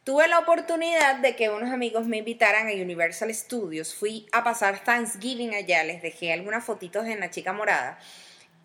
tuve 0.05 0.29
la 0.29 0.39
oportunidad 0.39 1.17
de 1.17 1.35
que 1.35 1.49
unos 1.49 1.73
amigos 1.73 2.07
me 2.07 2.17
invitaran 2.17 2.69
a 2.69 2.71
Universal 2.71 3.33
Studios. 3.35 3.93
Fui 3.93 4.25
a 4.31 4.41
pasar 4.41 4.81
Thanksgiving 4.85 5.53
allá, 5.53 5.83
les 5.83 6.01
dejé 6.01 6.31
algunas 6.31 6.63
fotitos 6.63 7.05
en 7.07 7.19
la 7.19 7.29
chica 7.29 7.51
morada 7.51 7.99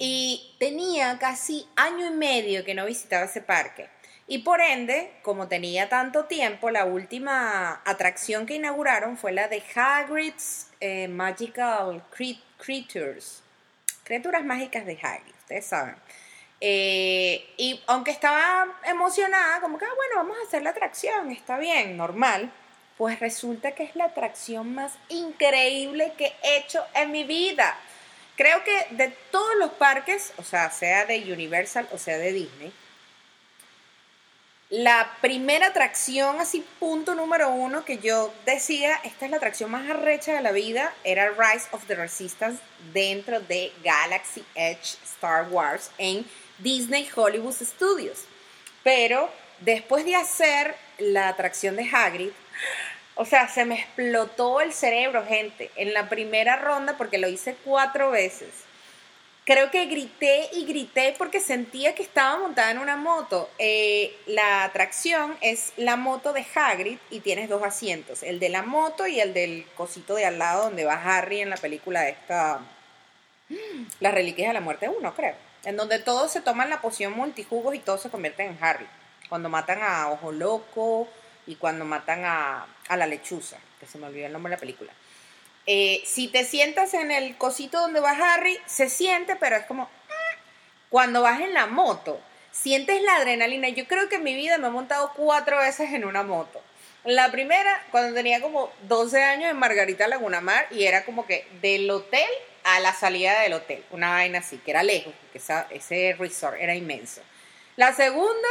y 0.03 0.57
tenía 0.59 1.19
casi 1.19 1.69
año 1.77 2.07
y 2.07 2.11
medio 2.11 2.65
que 2.65 2.75
no 2.75 2.87
visitaba 2.87 3.27
ese 3.27 3.43
parque. 3.43 3.87
Y 4.27 4.39
por 4.39 4.63
ende, 4.63 5.13
como 5.23 5.47
tenía 5.47 5.91
tanto 5.91 6.25
tiempo, 6.25 6.71
la 6.71 6.87
última 6.87 7.83
atracción 7.85 8.47
que 8.47 8.55
inauguraron 8.55 9.19
fue 9.19 9.33
la 9.33 9.49
de 9.49 9.63
Hagrid's 9.75 10.69
eh, 10.81 11.07
Magical 11.07 12.03
Creatures. 12.57 13.43
Criaturas 14.03 14.43
mágicas 14.43 14.87
de 14.87 14.99
Hagrid, 15.03 15.35
ustedes 15.39 15.67
saben. 15.67 15.97
Eh, 16.63 17.53
y 17.59 17.83
aunque 17.87 18.11
estaba 18.11 18.81
emocionada, 18.87 19.61
como 19.61 19.77
que, 19.77 19.85
ah, 19.85 19.95
bueno, 19.95 20.17
vamos 20.17 20.39
a 20.43 20.47
hacer 20.47 20.63
la 20.63 20.71
atracción, 20.71 21.31
está 21.31 21.59
bien, 21.59 21.99
normal. 21.99 22.51
Pues 22.97 23.21
resulta 23.21 23.73
que 23.73 23.83
es 23.83 23.95
la 23.97 24.07
atracción 24.07 24.75
más 24.75 24.95
increíble 25.11 26.15
que 26.17 26.33
he 26.43 26.57
hecho 26.57 26.83
en 26.95 27.13
mi 27.13 27.25
vida. 27.25 27.77
Creo 28.41 28.65
que 28.65 28.87
de 28.93 29.09
todos 29.31 29.55
los 29.59 29.73
parques, 29.73 30.33
o 30.39 30.43
sea, 30.43 30.71
sea 30.71 31.05
de 31.05 31.31
Universal 31.31 31.87
o 31.93 31.99
sea 31.99 32.17
de 32.17 32.33
Disney, 32.33 32.73
la 34.71 35.15
primera 35.21 35.67
atracción, 35.67 36.41
así 36.41 36.65
punto 36.79 37.15
número 37.15 37.51
uno, 37.51 37.85
que 37.85 37.99
yo 37.99 38.33
decía, 38.47 38.99
esta 39.05 39.27
es 39.27 39.31
la 39.31 39.37
atracción 39.37 39.71
más 39.71 39.91
arrecha 39.91 40.33
de 40.33 40.41
la 40.41 40.53
vida, 40.53 40.95
era 41.05 41.29
Rise 41.33 41.67
of 41.73 41.85
the 41.85 41.95
Resistance 41.95 42.63
dentro 42.95 43.41
de 43.41 43.75
Galaxy 43.85 44.43
Edge 44.55 44.97
Star 45.05 45.49
Wars 45.51 45.91
en 45.99 46.25
Disney 46.61 47.11
Hollywood 47.15 47.57
Studios. 47.61 48.25
Pero 48.83 49.31
después 49.61 50.07
de 50.07 50.17
hacer 50.17 50.77
la 50.97 51.29
atracción 51.29 51.77
de 51.77 51.91
Hagrid, 51.93 52.31
o 53.15 53.25
sea, 53.25 53.49
se 53.49 53.65
me 53.65 53.75
explotó 53.75 54.61
el 54.61 54.73
cerebro, 54.73 55.25
gente, 55.27 55.71
en 55.77 55.93
la 55.93 56.09
primera 56.09 56.57
ronda 56.57 56.97
porque 56.97 57.19
lo 57.19 57.29
hice 57.29 57.57
cuatro 57.65 58.11
veces. 58.11 58.49
Creo 59.45 59.71
que 59.71 59.87
grité 59.87 60.49
y 60.53 60.65
grité 60.65 61.15
porque 61.19 61.41
sentía 61.41 61.95
que 61.95 62.03
estaba 62.03 62.39
montada 62.39 62.71
en 62.71 62.79
una 62.79 62.97
moto. 62.97 63.51
Eh, 63.59 64.17
la 64.27 64.65
atracción 64.65 65.37
es 65.41 65.73
la 65.77 65.97
moto 65.97 66.33
de 66.33 66.47
Hagrid 66.55 66.99
y 67.11 67.21
tienes 67.21 67.49
dos 67.49 67.63
asientos, 67.63 68.23
el 68.23 68.39
de 68.39 68.49
la 68.49 68.63
moto 68.63 69.07
y 69.07 69.19
el 69.19 69.35
del 69.35 69.67
cosito 69.77 70.15
de 70.15 70.27
al 70.27 70.39
lado 70.39 70.65
donde 70.65 70.85
va 70.85 70.95
Harry 70.95 71.41
en 71.41 71.51
la 71.51 71.57
película 71.57 72.09
esta... 72.09 72.61
Las 73.99 74.15
Reliquias 74.15 74.49
de 74.49 74.55
la 74.55 74.61
Muerte 74.61 74.89
1, 74.89 75.15
creo. 75.15 75.35
En 75.65 75.77
donde 75.77 75.99
todos 75.99 76.31
se 76.31 76.41
toman 76.41 76.71
la 76.71 76.81
poción 76.81 77.13
multijugos 77.13 77.75
y 77.75 77.81
todos 77.81 78.01
se 78.03 78.11
convierten 78.11 78.51
en 78.51 78.59
Harry. 78.65 78.87
Cuando 79.29 79.49
matan 79.49 79.83
a 79.83 80.09
Ojo 80.11 80.31
Loco, 80.31 81.09
y 81.51 81.57
cuando 81.57 81.85
matan 81.85 82.25
a, 82.25 82.67
la 82.97 83.07
lechuza, 83.07 83.59
que 83.79 83.87
se 83.87 83.99
me 83.99 84.07
olvidó 84.07 84.27
el 84.27 84.33
nombre 84.33 84.51
de 84.51 84.57
la 84.57 84.61
película. 84.61 84.93
Eh, 85.67 86.03
si 86.05 86.29
te 86.29 86.45
sientas 86.45 86.95
en 86.95 87.11
el 87.11 87.37
cosito 87.37 87.81
donde 87.81 88.01
va 88.01 88.11
Harry, 88.11 88.59
se 88.67 88.89
siente, 88.89 89.37
pero 89.37 89.57
es 89.57 89.65
como 89.67 89.85
ah". 89.85 90.39
cuando 90.89 91.23
vas 91.23 91.41
en 91.41 91.55
la 91.55 91.67
moto, 91.67 92.21
sientes 92.51 93.03
la 93.03 93.17
adrenalina. 93.17 93.69
Yo 93.69 93.87
creo 93.87 94.09
que 94.09 94.17
en 94.17 94.25
mi 94.25 94.35
vida 94.35 94.59
me 94.59 94.69
he 94.69 94.71
montado 94.71 95.13
cuatro 95.15 95.59
veces 95.59 95.93
en 95.93 96.05
una 96.05 96.23
moto. 96.23 96.63
La 97.05 97.31
primera, 97.31 97.83
cuando 97.91 98.15
tenía 98.15 98.41
como 98.41 98.71
12 98.83 99.23
años 99.23 99.51
en 99.51 99.57
Margarita 99.59 100.07
Laguna 100.07 100.41
Mar 100.41 100.67
y 100.71 100.85
era 100.85 101.05
como 101.05 101.27
que 101.27 101.47
del 101.63 101.91
hotel 101.91 102.29
a 102.65 102.81
la 102.81 102.93
salida 102.93 103.41
del 103.41 103.55
hotel, 103.55 103.83
una 103.91 104.11
vaina 104.11 104.41
así, 104.41 104.59
que 104.59 104.71
era 104.71 104.83
lejos, 104.83 105.15
porque 105.21 105.41
ese 105.75 106.15
resort 106.19 106.57
era 106.61 106.75
inmenso. 106.75 107.23
La 107.77 107.95
segunda, 107.95 108.49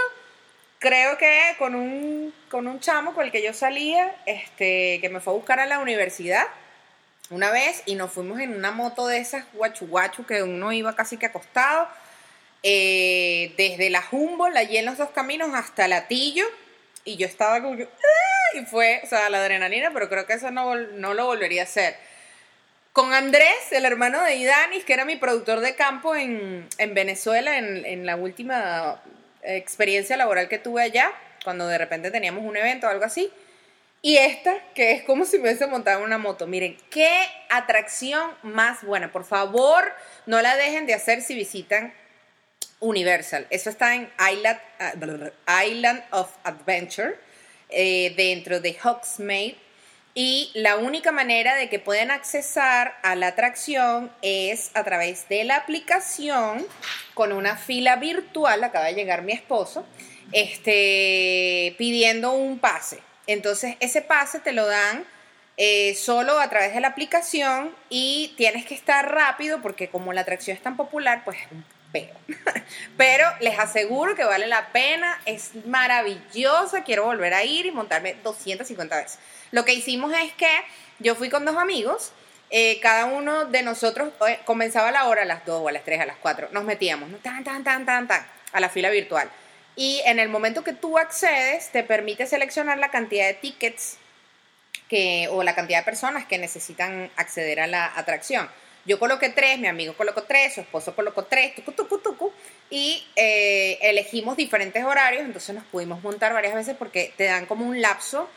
creo 0.80 1.18
que 1.18 1.56
con 1.58 1.76
un, 1.76 2.34
con 2.50 2.66
un 2.66 2.80
chamo 2.80 3.14
con 3.14 3.26
el 3.26 3.32
que 3.32 3.44
yo 3.44 3.54
salía, 3.54 4.16
este, 4.26 5.00
que 5.02 5.10
me 5.10 5.20
fue 5.20 5.34
a 5.34 5.36
buscar 5.36 5.60
a 5.60 5.66
la 5.66 5.80
universidad 5.80 6.48
una 7.30 7.52
vez 7.52 7.84
y 7.86 7.96
nos 7.96 8.12
fuimos 8.12 8.40
en 8.40 8.56
una 8.56 8.72
moto 8.72 9.06
de 9.06 9.20
esas 9.20 9.46
guachu 9.54 9.88
guachu 9.88 10.26
que 10.26 10.42
uno 10.42 10.72
iba 10.72 10.96
casi 10.96 11.18
que 11.18 11.28
acostado, 11.28 11.88
eh, 12.64 13.54
desde 13.58 13.90
la 13.90 14.04
Humboldt, 14.12 14.58
allí 14.58 14.78
en 14.78 14.86
los 14.86 14.98
dos 14.98 15.12
caminos, 15.12 15.52
hasta 15.54 15.88
Latillo, 15.88 16.46
y 17.06 17.18
yo 17.18 17.28
estaba 17.28 17.62
como 17.62 17.78
que, 17.78 17.84
¡ah! 17.84 18.58
y 18.58 18.66
fue, 18.66 19.02
o 19.04 19.08
sea, 19.08 19.30
la 19.30 19.40
adrenalina, 19.40 19.92
pero 19.94 20.10
creo 20.10 20.26
que 20.26 20.34
eso 20.34 20.50
no, 20.50 20.76
no 20.76 21.14
lo 21.14 21.26
volvería 21.26 21.62
a 21.62 21.66
hacer. 21.66 21.96
Con 22.92 23.14
Andrés, 23.14 23.72
el 23.72 23.86
hermano 23.86 24.24
de 24.24 24.36
Idanis, 24.36 24.84
que 24.84 24.94
era 24.94 25.06
mi 25.06 25.16
productor 25.16 25.60
de 25.60 25.76
campo 25.76 26.16
en, 26.16 26.68
en 26.80 26.94
Venezuela, 26.96 27.58
en, 27.58 27.86
en 27.86 28.06
la 28.06 28.16
última 28.16 29.00
experiencia 29.44 30.18
laboral 30.18 30.50
que 30.50 30.58
tuve 30.58 30.82
allá, 30.82 31.12
cuando 31.44 31.68
de 31.68 31.78
repente 31.78 32.12
teníamos 32.12 32.44
un 32.44 32.58
evento 32.58 32.88
o 32.88 32.90
algo 32.90 33.06
así. 33.06 33.32
Y 34.02 34.18
esta, 34.18 34.56
que 34.74 34.94
es 34.94 35.04
como 35.04 35.26
si 35.26 35.38
me 35.38 35.44
hubiese 35.44 35.68
montado 35.68 36.04
una 36.04 36.18
moto. 36.18 36.48
Miren, 36.48 36.78
qué 36.90 37.28
atracción 37.50 38.32
más 38.44 38.84
buena. 38.84 39.12
Por 39.12 39.26
favor, 39.26 39.92
no 40.26 40.42
la 40.42 40.56
dejen 40.56 40.86
de 40.86 40.94
hacer 40.94 41.22
si 41.22 41.36
visitan 41.36 41.94
Universal. 42.80 43.46
Eso 43.50 43.70
está 43.70 43.96
en 43.96 44.10
Island, 44.32 44.60
ah, 44.80 45.66
Island 45.66 46.02
of 46.12 46.32
Adventure, 46.44 47.16
eh, 47.70 48.14
dentro 48.16 48.62
de 48.62 48.78
Hogsmeade. 48.82 49.58
Y 50.16 50.52
la 50.54 50.78
única 50.78 51.12
manera 51.12 51.56
de 51.56 51.70
que 51.70 51.80
pueden 51.80 52.12
accesar 52.12 52.98
a 53.04 53.16
la 53.16 53.28
atracción 53.28 54.12
es 54.22 54.72
a 54.74 54.84
través 54.84 55.30
de 55.30 55.44
la 55.44 55.56
aplicación 55.58 56.66
con 57.14 57.32
una 57.32 57.56
fila 57.56 57.96
virtual. 57.98 58.64
Acaba 58.64 58.86
de 58.86 58.96
llegar 58.96 59.22
mi 59.22 59.34
esposo, 59.34 59.86
este, 60.32 61.76
pidiendo 61.78 62.34
un 62.34 62.60
pase. 62.60 63.00
Entonces, 63.28 63.76
ese 63.80 64.02
pase 64.02 64.40
te 64.40 64.52
lo 64.52 64.66
dan 64.66 65.06
eh, 65.58 65.94
solo 65.96 66.40
a 66.40 66.50
través 66.50 66.74
de 66.74 66.80
la 66.80 66.88
aplicación 66.88 67.76
y 67.90 68.34
tienes 68.38 68.66
que 68.66 68.74
estar 68.74 69.12
rápido 69.12 69.62
porque 69.62 69.90
como 69.90 70.14
la 70.14 70.22
atracción 70.22 70.56
es 70.58 70.64
tan 70.64 70.78
popular, 70.78 71.24
pues 71.26 71.38
peo. 71.92 72.16
Pero 72.98 73.26
les 73.40 73.58
aseguro 73.58 74.16
que 74.16 74.24
vale 74.24 74.48
la 74.48 74.72
pena, 74.72 75.20
es 75.26 75.52
maravillosa, 75.66 76.84
quiero 76.84 77.06
volver 77.06 77.34
a 77.34 77.44
ir 77.44 77.66
y 77.66 77.72
montarme 77.72 78.16
250 78.24 78.96
veces. 78.96 79.20
Lo 79.52 79.66
que 79.66 79.74
hicimos 79.74 80.12
es 80.14 80.34
que 80.34 80.50
yo 81.00 81.16
fui 81.16 81.30
con 81.30 81.46
dos 81.46 81.58
amigos, 81.58 82.12
eh, 82.52 82.80
cada 82.82 83.06
uno 83.06 83.46
de 83.46 83.62
nosotros 83.62 84.12
eh, 84.28 84.40
comenzaba 84.46 84.92
la 84.92 85.06
hora 85.08 85.22
a 85.22 85.26
las 85.26 85.46
2 85.46 85.62
o 85.62 85.68
a 85.68 85.72
las 85.72 85.84
3, 85.84 86.02
a 86.02 86.06
las 86.06 86.18
4, 86.18 86.50
nos 86.52 86.64
metíamos, 86.64 87.10
¿no? 87.10 87.18
tan, 87.18 87.44
tan, 87.44 87.64
tan, 87.64 87.86
tan, 87.86 88.08
tan, 88.08 88.26
a 88.52 88.60
la 88.60 88.70
fila 88.70 88.90
virtual. 88.90 89.30
Y 89.76 90.02
en 90.06 90.20
el 90.20 90.30
momento 90.30 90.64
que 90.64 90.74
tú 90.74 90.98
accedes, 90.98 91.70
te 91.72 91.84
permite 91.84 92.26
seleccionar 92.26 92.80
la 92.80 92.90
cantidad 92.90 93.28
de 93.28 93.36
tickets 93.36 93.98
que, 94.90 95.28
o 95.32 95.44
la 95.44 95.56
cantidad 95.56 95.80
de 95.80 95.86
personas 95.86 96.26
que 96.26 96.38
necesitan 96.38 97.10
acceder 97.16 97.60
a 97.60 97.68
la 97.68 97.86
atracción. 97.96 98.50
Yo 98.90 98.98
coloqué 98.98 99.30
tres, 99.30 99.60
mi 99.60 99.68
amigo 99.68 99.94
colocó 99.94 100.24
tres, 100.24 100.56
su 100.56 100.62
esposo 100.62 100.96
colocó 100.96 101.26
tres, 101.26 101.54
tucu, 101.54 101.74
tucu, 101.74 102.00
tucu, 102.00 102.34
y 102.72 103.06
eh, 103.16 103.78
elegimos 103.84 104.36
diferentes 104.36 104.84
horarios, 104.84 105.26
entonces 105.26 105.54
nos 105.54 105.64
pudimos 105.66 106.02
montar 106.02 106.34
varias 106.34 106.56
veces 106.56 106.76
porque 106.76 107.14
te 107.16 107.26
dan 107.26 107.46
como 107.46 107.68
un 107.68 107.84
lapso, 107.84 108.28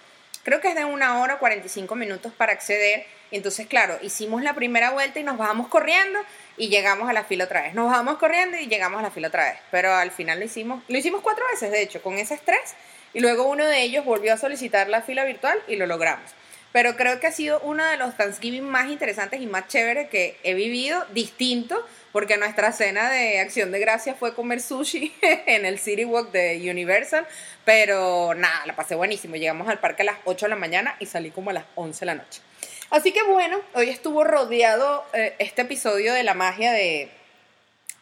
creo 0.42 0.60
que 0.60 0.68
es 0.68 0.74
de 0.74 0.84
una 0.84 1.22
hora 1.22 1.38
45 1.38 1.94
minutos 1.94 2.34
para 2.34 2.52
acceder. 2.52 3.06
Entonces, 3.30 3.66
claro, 3.66 3.98
hicimos 4.02 4.42
la 4.42 4.52
primera 4.52 4.90
vuelta 4.90 5.18
y 5.20 5.22
nos 5.22 5.38
bajamos 5.38 5.68
corriendo 5.68 6.18
y 6.58 6.68
llegamos 6.68 7.08
a 7.08 7.14
la 7.14 7.24
fila 7.24 7.44
otra 7.44 7.62
vez. 7.62 7.72
Nos 7.72 7.90
bajamos 7.90 8.18
corriendo 8.18 8.58
y 8.58 8.66
llegamos 8.66 8.98
a 8.98 9.02
la 9.04 9.10
fila 9.10 9.28
otra 9.28 9.52
vez. 9.52 9.58
Pero 9.70 9.94
al 9.94 10.10
final 10.10 10.38
lo 10.38 10.44
hicimos, 10.44 10.82
lo 10.86 10.98
hicimos 10.98 11.22
cuatro 11.22 11.46
veces, 11.50 11.70
de 11.70 11.80
hecho, 11.80 12.02
con 12.02 12.18
ese 12.18 12.34
estrés. 12.34 12.74
Y 13.14 13.20
luego 13.20 13.44
uno 13.44 13.66
de 13.66 13.80
ellos 13.80 14.04
volvió 14.04 14.34
a 14.34 14.36
solicitar 14.36 14.90
la 14.90 15.00
fila 15.00 15.24
virtual 15.24 15.58
y 15.66 15.76
lo 15.76 15.86
logramos. 15.86 16.30
Pero 16.72 16.96
creo 16.96 17.20
que 17.20 17.26
ha 17.26 17.32
sido 17.32 17.60
uno 17.60 17.84
de 17.84 17.98
los 17.98 18.16
Thanksgiving 18.16 18.64
más 18.64 18.88
interesantes 18.88 19.40
y 19.40 19.46
más 19.46 19.68
chéveres 19.68 20.08
que 20.08 20.38
he 20.42 20.54
vivido, 20.54 21.04
distinto, 21.12 21.86
porque 22.12 22.38
nuestra 22.38 22.72
cena 22.72 23.10
de 23.10 23.40
acción 23.40 23.72
de 23.72 23.78
gracia 23.78 24.14
fue 24.14 24.34
comer 24.34 24.60
sushi 24.60 25.14
en 25.20 25.66
el 25.66 25.78
City 25.78 26.04
Walk 26.04 26.32
de 26.32 26.70
Universal, 26.70 27.26
pero 27.64 28.34
nada, 28.34 28.66
la 28.66 28.74
pasé 28.74 28.94
buenísimo. 28.94 29.36
Llegamos 29.36 29.68
al 29.68 29.80
parque 29.80 30.02
a 30.02 30.06
las 30.06 30.16
8 30.24 30.46
de 30.46 30.50
la 30.50 30.56
mañana 30.56 30.96
y 30.98 31.06
salí 31.06 31.30
como 31.30 31.50
a 31.50 31.54
las 31.54 31.64
11 31.74 32.00
de 32.00 32.06
la 32.06 32.14
noche. 32.14 32.40
Así 32.90 33.12
que 33.12 33.22
bueno, 33.22 33.60
hoy 33.74 33.88
estuvo 33.88 34.24
rodeado 34.24 35.04
eh, 35.14 35.34
este 35.38 35.62
episodio 35.62 36.12
de 36.12 36.22
la 36.24 36.34
magia 36.34 36.72
de, 36.72 37.10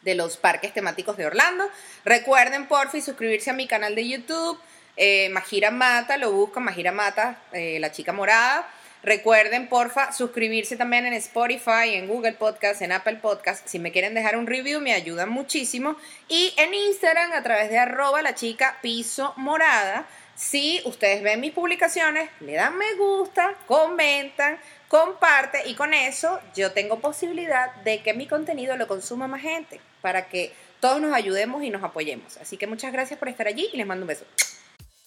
de 0.02 0.14
los 0.14 0.36
parques 0.36 0.72
temáticos 0.72 1.16
de 1.16 1.26
Orlando. 1.26 1.68
Recuerden, 2.04 2.66
por 2.66 2.90
fin, 2.90 3.02
suscribirse 3.02 3.50
a 3.50 3.52
mi 3.52 3.66
canal 3.66 3.94
de 3.94 4.08
YouTube. 4.08 4.58
Eh, 4.96 5.28
Majira 5.30 5.70
Mata, 5.70 6.16
lo 6.16 6.32
buscan, 6.32 6.64
Majira 6.64 6.92
Mata, 6.92 7.38
eh, 7.52 7.78
la 7.80 7.92
chica 7.92 8.12
morada. 8.12 8.68
Recuerden, 9.02 9.68
porfa, 9.68 10.12
suscribirse 10.12 10.76
también 10.76 11.06
en 11.06 11.14
Spotify, 11.14 11.94
en 11.94 12.06
Google 12.06 12.34
Podcast, 12.34 12.82
en 12.82 12.92
Apple 12.92 13.16
Podcast. 13.16 13.66
Si 13.66 13.78
me 13.78 13.92
quieren 13.92 14.14
dejar 14.14 14.36
un 14.36 14.46
review, 14.46 14.80
me 14.80 14.92
ayudan 14.92 15.30
muchísimo. 15.30 15.96
Y 16.28 16.52
en 16.58 16.74
Instagram, 16.74 17.32
a 17.32 17.42
través 17.42 17.70
de 17.70 17.78
arroba 17.78 18.20
la 18.20 18.34
chica 18.34 18.76
piso 18.82 19.32
morada. 19.36 20.06
Si 20.34 20.82
ustedes 20.84 21.22
ven 21.22 21.40
mis 21.40 21.52
publicaciones, 21.52 22.28
le 22.40 22.54
dan 22.54 22.76
me 22.76 22.94
gusta, 22.94 23.54
comentan, 23.66 24.58
comparte 24.88 25.68
y 25.68 25.74
con 25.74 25.92
eso 25.92 26.40
yo 26.54 26.72
tengo 26.72 26.98
posibilidad 26.98 27.74
de 27.84 28.02
que 28.02 28.14
mi 28.14 28.26
contenido 28.26 28.76
lo 28.76 28.88
consuma 28.88 29.28
más 29.28 29.42
gente 29.42 29.80
para 30.00 30.28
que 30.28 30.52
todos 30.80 31.00
nos 31.00 31.12
ayudemos 31.12 31.62
y 31.62 31.70
nos 31.70 31.84
apoyemos. 31.84 32.38
Así 32.38 32.56
que 32.56 32.66
muchas 32.66 32.92
gracias 32.92 33.18
por 33.18 33.28
estar 33.28 33.46
allí 33.46 33.68
y 33.72 33.76
les 33.76 33.86
mando 33.86 34.04
un 34.04 34.08
beso. 34.08 34.24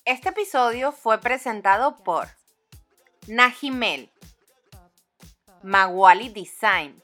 Este 0.05 0.29
episodio 0.29 0.91
fue 0.91 1.17
presentado 1.21 1.95
por 2.03 2.27
Najimel, 3.27 4.11
Maguali 5.61 6.27
Design, 6.27 7.01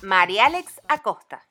María 0.00 0.46
Alex 0.46 0.80
Acosta. 0.88 1.45